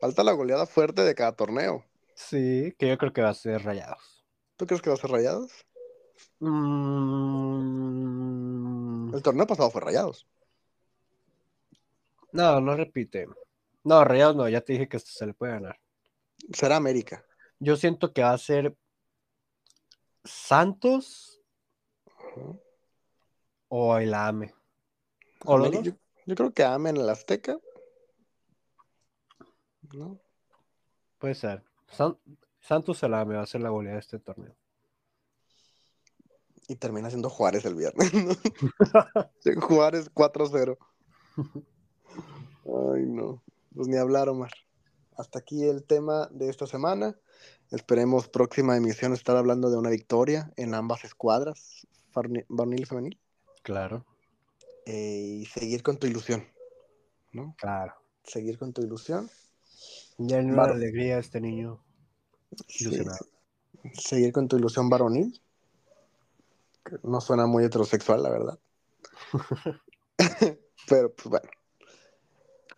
[0.00, 1.84] falta la goleada fuerte de cada torneo.
[2.14, 4.24] Sí, que yo creo que va a ser rayados.
[4.56, 5.50] ¿Tú crees que va a ser rayados?
[7.74, 10.26] Mm, El torneo pasado fue rayados.
[12.32, 13.26] No, no repite.
[13.84, 15.78] No, rayados no, ya te dije que se le puede ganar.
[16.52, 17.24] Será América.
[17.58, 18.76] Yo siento que va a ser
[20.24, 21.40] Santos
[23.68, 24.54] o el AME.
[25.44, 25.92] O yo,
[26.26, 27.58] yo creo que amen el Azteca.
[29.92, 30.18] ¿No?
[31.18, 31.62] Puede ser.
[31.88, 32.18] San-
[32.60, 34.56] Santos el AME va a ser la goleada de este torneo.
[36.66, 38.10] Y termina siendo Juárez el viernes.
[39.60, 40.78] Juárez 4-0.
[42.64, 43.42] Ay, no.
[43.74, 44.50] Pues ni hablar, Omar.
[45.16, 47.16] Hasta aquí el tema de esta semana.
[47.70, 51.86] Esperemos próxima emisión estar hablando de una victoria en ambas escuadras,
[52.48, 53.20] varonil y femenil,
[53.62, 54.04] Claro,
[54.86, 56.44] eh, y seguir con tu ilusión,
[57.32, 57.54] ¿no?
[57.58, 57.94] claro.
[58.24, 59.30] Seguir con tu ilusión.
[60.18, 61.82] Ya en una alegría este niño.
[62.68, 63.26] Sí, Ilusionado.
[63.94, 65.40] seguir con tu ilusión varonil.
[67.02, 68.58] no suena muy heterosexual, la verdad.
[70.88, 71.48] Pero, pues bueno.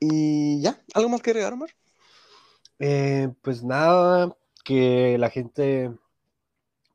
[0.01, 1.71] Y ya, ¿algo más que agregar, Omar?
[2.79, 5.93] Eh, pues nada, que la gente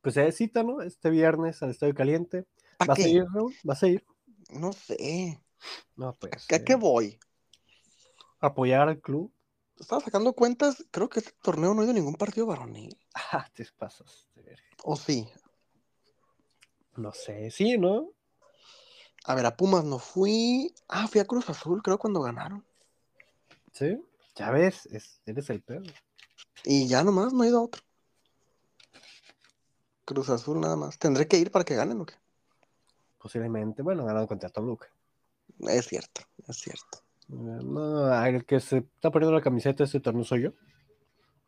[0.01, 0.81] pues se cita, ¿no?
[0.81, 2.45] Este viernes al Estadio Caliente.
[2.77, 3.55] ¿Para ¿Vas a ir, Raúl?
[3.63, 4.05] ¿Vas a ir?
[4.49, 5.39] No sé.
[5.95, 6.33] No, pues.
[6.51, 7.19] ¿A eh, qué voy?
[8.41, 9.31] apoyar al club.
[9.79, 12.97] Estaba sacando cuentas, creo que este torneo no ha ido a ningún partido varonil.
[13.33, 14.27] Ah, te pasas.
[14.83, 15.29] ¿O sí?
[16.97, 18.09] No sé, sí, ¿no?
[19.23, 20.73] A ver, a Pumas no fui.
[20.89, 22.65] Ah, fui a Cruz Azul, creo, cuando ganaron.
[23.71, 24.01] Sí.
[24.41, 25.83] Ya ves, es- eres el peor.
[26.63, 27.83] Y ya nomás, no he ido a otro.
[30.03, 30.97] Cruz Azul nada más.
[30.97, 32.15] ¿Tendré que ir para que ganen o qué?
[33.19, 34.87] Posiblemente, bueno, ganado contra Toluca.
[35.59, 36.97] Es cierto, es cierto.
[37.29, 40.49] Eh, No, el que se está poniendo la camiseta de este torneo soy yo.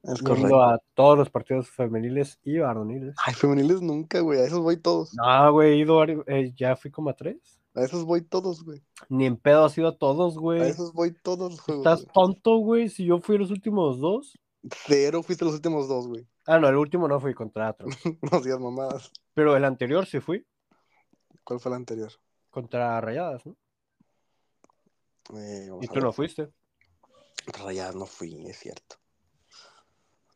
[0.04, 0.62] Es correcto.
[0.62, 3.16] a todos los partidos femeniles y varoniles.
[3.26, 4.39] Ay, femeniles nunca, güey.
[4.39, 5.16] A esos voy todos.
[5.16, 7.60] No, güey, he ido, eh, ya fui como a tres.
[7.76, 8.84] A esos voy todos, güey.
[9.09, 10.61] Ni en pedo has ido a todos, A güey.
[10.61, 11.86] esos voy todos juegos.
[11.86, 12.13] ¿Estás güey.
[12.13, 12.89] tonto, güey?
[12.89, 14.38] Si yo fui los últimos dos.
[14.86, 16.28] Cero fuiste los últimos dos, güey.
[16.45, 17.88] Ah, no, el último no fui contra otro.
[18.32, 19.11] No digas mamadas.
[19.34, 20.45] Pero el anterior sí fui
[21.43, 22.11] ¿Cuál fue el anterior?
[22.49, 23.57] contra Rayadas, ¿no?
[25.36, 26.49] Eh, ¿Y a tú no fuiste?
[27.47, 28.97] Rayadas no fui, es cierto.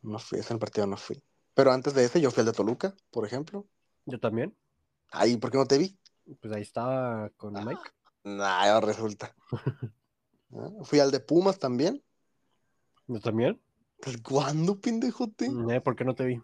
[0.02, 1.22] No fui, ese en el partido no fui.
[1.54, 3.66] Pero antes de ese yo fui al de Toluca, por ejemplo.
[4.06, 4.56] Yo también.
[5.10, 5.98] Ay, ¿por qué no te vi?
[6.40, 7.80] Pues ahí estaba con Mike.
[8.24, 9.34] Nah, resulta.
[10.84, 12.02] Fui al de Pumas también.
[13.06, 13.60] Yo también.
[14.00, 15.46] Pues, ¿cuándo, pendejote?
[15.70, 16.42] Eh, ¿Por qué no te vi?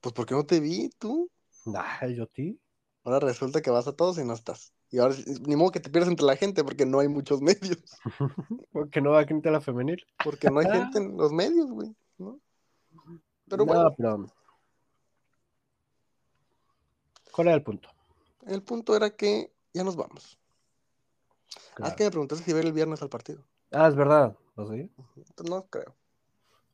[0.00, 1.30] Pues, ¿por qué no te vi tú?
[1.74, 2.58] Ay, yo a ti.
[3.04, 4.72] Ahora resulta que vas a todos y no estás.
[4.90, 5.14] Y ahora,
[5.46, 7.78] ni modo que te pierdas entre la gente porque no hay muchos medios.
[8.72, 10.04] Porque no va a a la femenil.
[10.24, 11.94] Porque no hay gente en los medios, güey.
[12.18, 12.40] ¿no?
[13.48, 14.26] Pero No, bueno, pero-
[17.32, 17.88] ¿Cuál era el punto?
[18.46, 20.38] El punto era que ya nos vamos.
[21.54, 21.90] Ah, Claro.
[21.90, 23.44] es que me preguntaste si ver el viernes al partido.
[23.72, 24.36] Ah, es verdad.
[24.56, 24.90] ¿Lo sé?
[25.48, 25.94] No creo.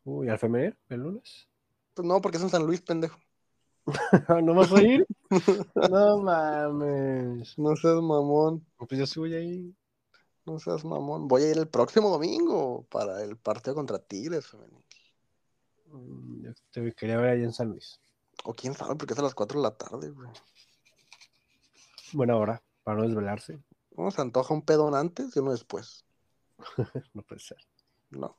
[0.04, 0.76] Uy, ¿al femenil?
[0.88, 1.48] ¿El lunes?
[1.94, 3.18] Pues no, porque es en San Luis, pendejo.
[4.42, 5.06] ¿No vas a ir?
[5.90, 7.58] no mames.
[7.58, 8.66] No seas mamón.
[8.76, 9.76] Pues yo sí voy ahí.
[10.44, 11.28] No seas mamón.
[11.28, 14.84] Voy a ir el próximo domingo para el partido contra Tigres, femenil.
[15.88, 18.00] Mm, Yo te quería ver ahí en San Luis.
[18.44, 20.30] O quién sabe, porque es a las 4 de la tarde, güey.
[22.12, 23.58] Buena hora, para no desvelarse.
[23.94, 26.04] ¿Cómo se antoja un pedón antes y uno después?
[27.14, 27.58] No puede ser.
[28.10, 28.36] No.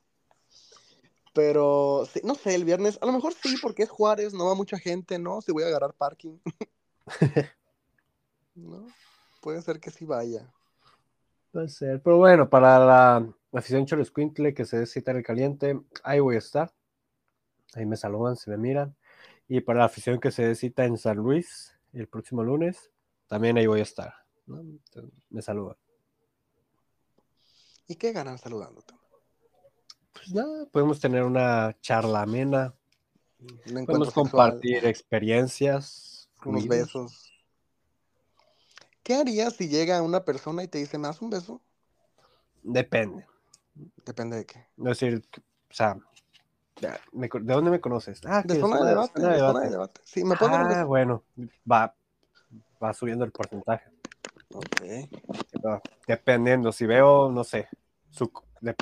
[1.33, 4.55] Pero, sí, no sé, el viernes, a lo mejor sí, porque es Juárez, no va
[4.55, 5.41] mucha gente, ¿no?
[5.41, 6.39] Si voy a agarrar parking.
[8.55, 8.87] ¿No?
[9.41, 10.51] Puede ser que sí vaya.
[11.51, 12.01] Puede ser.
[12.01, 16.39] Pero bueno, para la afición Cholescuintle que se cita en el caliente, ahí voy a
[16.39, 16.73] estar.
[17.75, 18.95] Ahí me saludan, si me miran.
[19.47, 22.91] Y para la afición que se cita en San Luis el próximo lunes,
[23.27, 24.13] también ahí voy a estar.
[24.45, 24.59] ¿no?
[24.59, 25.77] Entonces, me saludan.
[27.87, 28.93] ¿Y qué ganan saludándote?
[30.13, 32.73] Pues nada, podemos tener una charla amena,
[33.39, 37.31] Un podemos sexual, compartir experiencias, unos besos.
[39.03, 41.61] ¿Qué harías si llega una persona y te dice, ¿me das un beso?
[42.63, 43.25] Depende.
[44.05, 44.59] Depende de qué.
[44.77, 45.23] Es decir,
[45.69, 45.97] o sea,
[47.13, 48.19] ¿de dónde me conoces?
[48.25, 49.21] Ah, De zona de debate.
[49.21, 50.01] de zona de debate.
[50.03, 51.23] Sí, ¿me un Ah, bueno,
[51.69, 51.95] va,
[52.83, 53.89] va subiendo el porcentaje.
[54.53, 54.81] Ok.
[55.51, 57.67] Pero Dependiendo, si veo, no sé,
[58.09, 58.31] su...
[58.61, 58.75] de-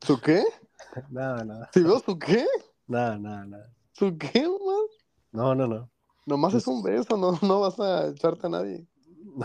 [0.00, 0.44] ¿Su qué?
[1.10, 2.46] Nada, nada, ¿Si veo su qué?
[2.86, 3.72] nada, nada, nada.
[3.92, 4.86] ¿Su qué, man?
[5.32, 5.90] No, no, no.
[6.26, 8.86] Nomás es un beso, no, no vas a echarte a nadie.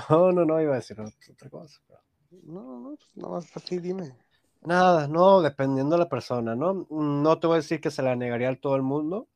[0.10, 1.80] No, no, no, iba a decir otra cosa.
[1.88, 2.00] pero-
[2.44, 4.16] No, no, no, pues nada más así dime.
[4.62, 6.86] Nada, no, dependiendo de la persona, ¿no?
[6.90, 9.28] No te voy a decir que se la negaría a todo el mundo.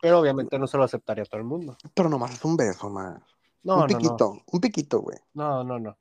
[0.00, 1.76] Pero obviamente no se lo aceptaría a todo el mundo.
[1.94, 3.22] Pero nomás es un beso, man.
[3.62, 3.98] No, un no, no.
[3.98, 5.18] piquito, un piquito, güey.
[5.34, 5.96] No, no, no.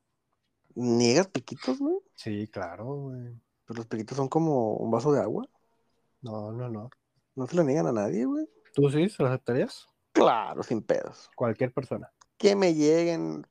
[0.75, 1.97] ¿Niegas piquitos, güey?
[2.15, 3.33] Sí, claro, güey.
[3.65, 5.47] Pero los piquitos son como un vaso de agua.
[6.21, 6.89] No, no, no.
[7.35, 8.47] No se le niegan a nadie, güey.
[8.73, 9.87] ¿Tú sí se lo aceptarías?
[10.11, 11.29] Claro, sin pedos.
[11.35, 12.11] Cualquier persona.
[12.37, 13.45] Que me lleguen,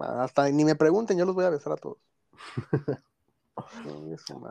[0.00, 1.98] hasta ni me pregunten, yo los voy a besar a todos.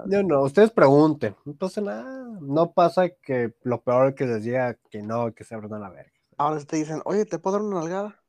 [0.08, 2.38] Yo no, ustedes pregunten, no pasa nada.
[2.41, 5.89] No pasa que lo peor que les diga que no, que se abran a la
[5.89, 6.12] verga.
[6.38, 8.20] Ahora si te dicen, oye, ¿te puedo dar una nalgada?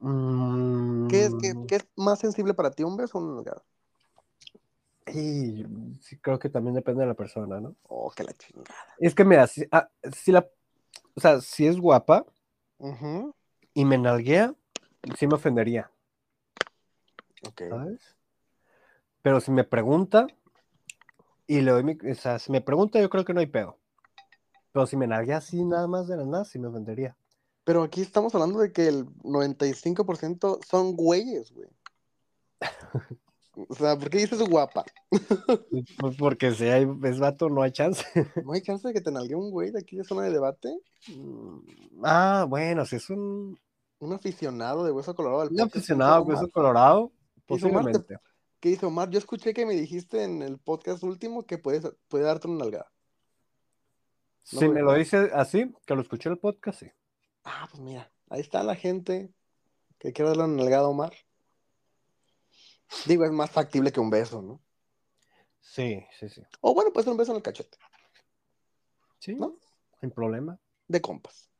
[0.00, 3.62] Mm, ¿Qué es, qué, qué es más sensible para ti, un beso o una nalgada?
[5.12, 5.64] y
[6.00, 7.76] sí, creo que también depende de la persona, ¿no?
[7.84, 8.74] Oh, que la chingada.
[8.98, 10.48] Es que mira, si, ah, si la,
[11.14, 12.26] o sea, si es guapa
[13.72, 14.54] y me nalguea,
[15.16, 15.90] sí me ofendería,
[17.46, 17.62] Ok.
[17.68, 18.15] ¿sabes?
[19.26, 20.28] Pero si me pregunta
[21.48, 23.76] y le doy mi, o sea, si me pregunta, yo creo que no hay pedo.
[24.70, 27.16] Pero si me nalguea así nada más de la nada, sí me ofendería.
[27.64, 31.68] Pero aquí estamos hablando de que el 95% son güeyes, güey.
[33.68, 34.84] O sea, ¿por qué dices guapa?
[35.98, 38.04] Pues porque si hay, es vato, no hay chance.
[38.44, 40.72] ¿No hay chance de que te nalgue un güey de aquí de zona de debate?
[41.08, 41.58] Mm,
[42.04, 43.58] Ah, bueno, si es un,
[43.98, 47.10] Un aficionado de Hueso Colorado del un aficionado que es colorado,
[47.44, 48.20] posiblemente.
[48.60, 49.10] ¿Qué dice Omar?
[49.10, 52.90] Yo escuché que me dijiste en el podcast último que puedes, puede darte una nalgada.
[54.52, 56.90] No, Si me lo dice así, que lo escuché en el podcast, sí.
[57.44, 59.32] Ah, pues mira, ahí está la gente
[59.98, 61.12] que quiere darle una nalgada a Omar.
[63.06, 64.62] Digo, es más factible que un beso, ¿no?
[65.60, 66.42] Sí, sí, sí.
[66.60, 67.76] O bueno, puede ser un beso en el cachete,
[69.18, 69.56] Sí, ¿No?
[70.00, 70.58] sin problema.
[70.88, 71.50] de compas.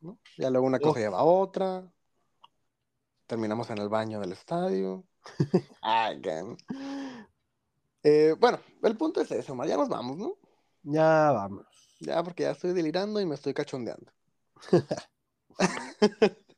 [0.00, 0.18] ¿no?
[0.36, 1.90] Ya luego una cosa lleva a otra.
[3.26, 5.04] Terminamos en el baño del estadio.
[6.22, 6.56] Qué-
[8.02, 9.68] Eh, bueno, el punto es Omar.
[9.68, 10.36] Ya nos vamos, ¿no?
[10.82, 11.66] Ya vamos.
[12.00, 14.12] Ya, porque ya estoy delirando y me estoy cachondeando.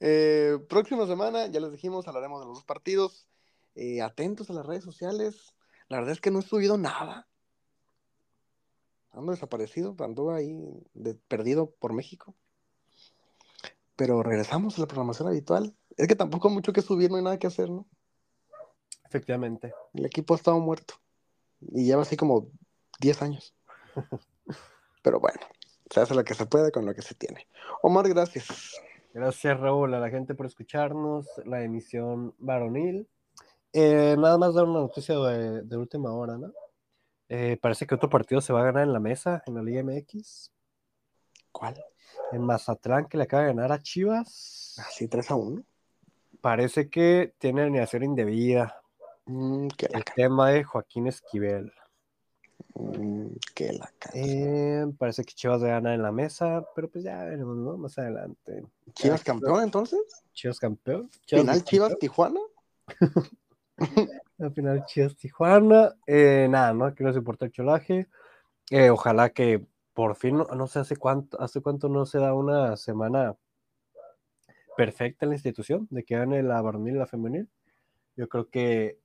[0.00, 3.28] Eh, próxima semana, ya les dijimos, hablaremos de los dos partidos.
[3.74, 5.54] Eh, atentos a las redes sociales.
[5.88, 7.28] La verdad es que no he subido nada.
[9.10, 10.56] Ando desaparecido, ando ahí
[10.94, 12.34] de- perdido por México.
[13.94, 17.22] Pero regresamos a la programación habitual Es que tampoco hay mucho que subir, no hay
[17.22, 17.86] nada que hacer, ¿no?
[19.04, 19.74] Efectivamente.
[19.94, 20.94] El equipo ha estado muerto.
[21.60, 22.48] Y lleva así como
[23.00, 23.54] 10 años.
[25.02, 25.40] Pero bueno,
[25.90, 27.46] se hace lo que se puede con lo que se tiene.
[27.82, 28.80] Omar, gracias.
[29.12, 31.26] Gracias, Raúl, a la gente por escucharnos.
[31.44, 33.08] La emisión varonil.
[33.72, 36.52] Eh, nada más dar una noticia de, de última hora, ¿no?
[37.28, 39.82] Eh, parece que otro partido se va a ganar en la mesa, en la Liga
[39.82, 40.52] MX.
[41.50, 41.82] ¿Cuál?
[42.30, 44.76] En Mazatlán, que le acaba de ganar a Chivas.
[44.78, 45.64] Así 3 a 1.
[46.42, 48.82] Parece que tiene alineación indebida.
[49.26, 51.72] Mm, El tema de Joaquín Esquivel.
[52.74, 57.04] mm, que la Eh, parece que Chivas va a ganar en la mesa, pero pues
[57.04, 57.76] ya veremos, ¿no?
[57.76, 58.64] Más adelante.
[58.94, 60.00] ¿Chivas campeón entonces?
[60.32, 61.08] Chivas campeón.
[61.28, 61.96] ¿Final Chivas.
[62.00, 62.40] Tijuana?
[64.38, 65.94] Al final Chivas Tijuana.
[66.08, 66.92] Eh, nada, ¿no?
[66.92, 68.08] Que no se importa el cholaje.
[68.70, 69.64] Eh, ojalá que
[69.94, 73.36] por fin, no, no sé hace cuánto, hace cuánto no se da una semana
[74.76, 77.48] perfecta en la institución de que gane la varonil y la femenil.
[78.16, 78.98] Yo creo que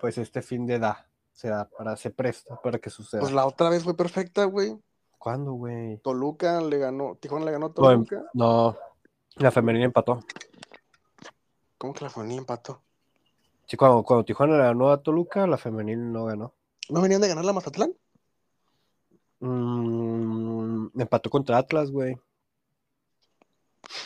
[0.00, 3.20] pues este fin de da, se da para, se presta para que suceda.
[3.20, 4.78] Pues la otra vez fue perfecta, güey.
[5.18, 5.96] ¿Cuándo, güey?
[5.98, 8.24] Toluca le ganó, Tijuana le ganó a em- Toluca.
[8.34, 8.76] No,
[9.36, 10.20] la femenil empató.
[11.78, 12.82] ¿Cómo que la femenil empató?
[13.66, 16.54] Sí, cuando, cuando Tijuana le ganó a Toluca, la femenil no ganó.
[16.90, 17.94] ¿No venían de ganar la Mazatlán?
[19.40, 22.18] Mm, empató contra Atlas, güey.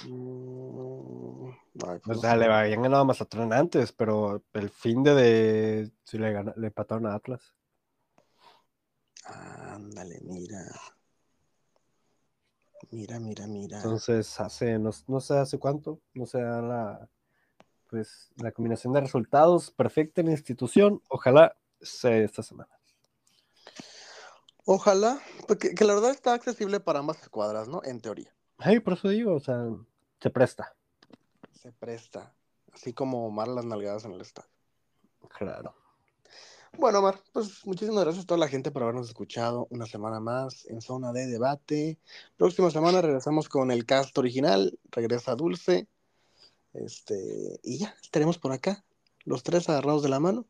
[0.06, 1.48] Mm,
[1.86, 6.18] ay, O sea, le habían ganado a Mazatlán antes, pero el fin de, de sí
[6.18, 7.54] le, gana- le empataron a Atlas.
[9.24, 10.58] Ándale, mira.
[12.90, 13.76] Mira, mira, mira.
[13.78, 17.08] Entonces, hace, no, no sé hace cuánto, no sé la,
[17.90, 21.02] pues, la combinación de resultados perfecta en la institución.
[21.08, 22.70] Ojalá sea esta semana.
[24.64, 27.82] Ojalá, porque que la verdad está accesible para ambas escuadras, ¿no?
[27.84, 28.34] En teoría.
[28.58, 29.64] Ay, por eso digo, o sea,
[30.20, 30.74] se presta.
[31.52, 32.34] Se presta.
[32.72, 34.50] Así como Omar las nalgadas en el estadio.
[35.28, 35.74] Claro.
[36.76, 40.66] Bueno, Omar, pues muchísimas gracias a toda la gente por habernos escuchado una semana más
[40.66, 41.98] en Zona de Debate.
[42.36, 45.88] Próxima semana regresamos con el cast original, regresa Dulce.
[46.74, 48.84] Este, y ya, estaremos por acá,
[49.24, 50.46] los tres agarrados de la mano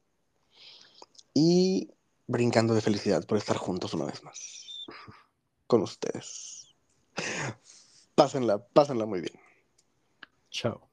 [1.33, 1.91] y
[2.27, 4.85] brincando de felicidad por estar juntos una vez más
[5.67, 6.75] con ustedes.
[8.19, 9.35] Pásenla, pásenla muy bien.
[10.51, 10.88] Chao.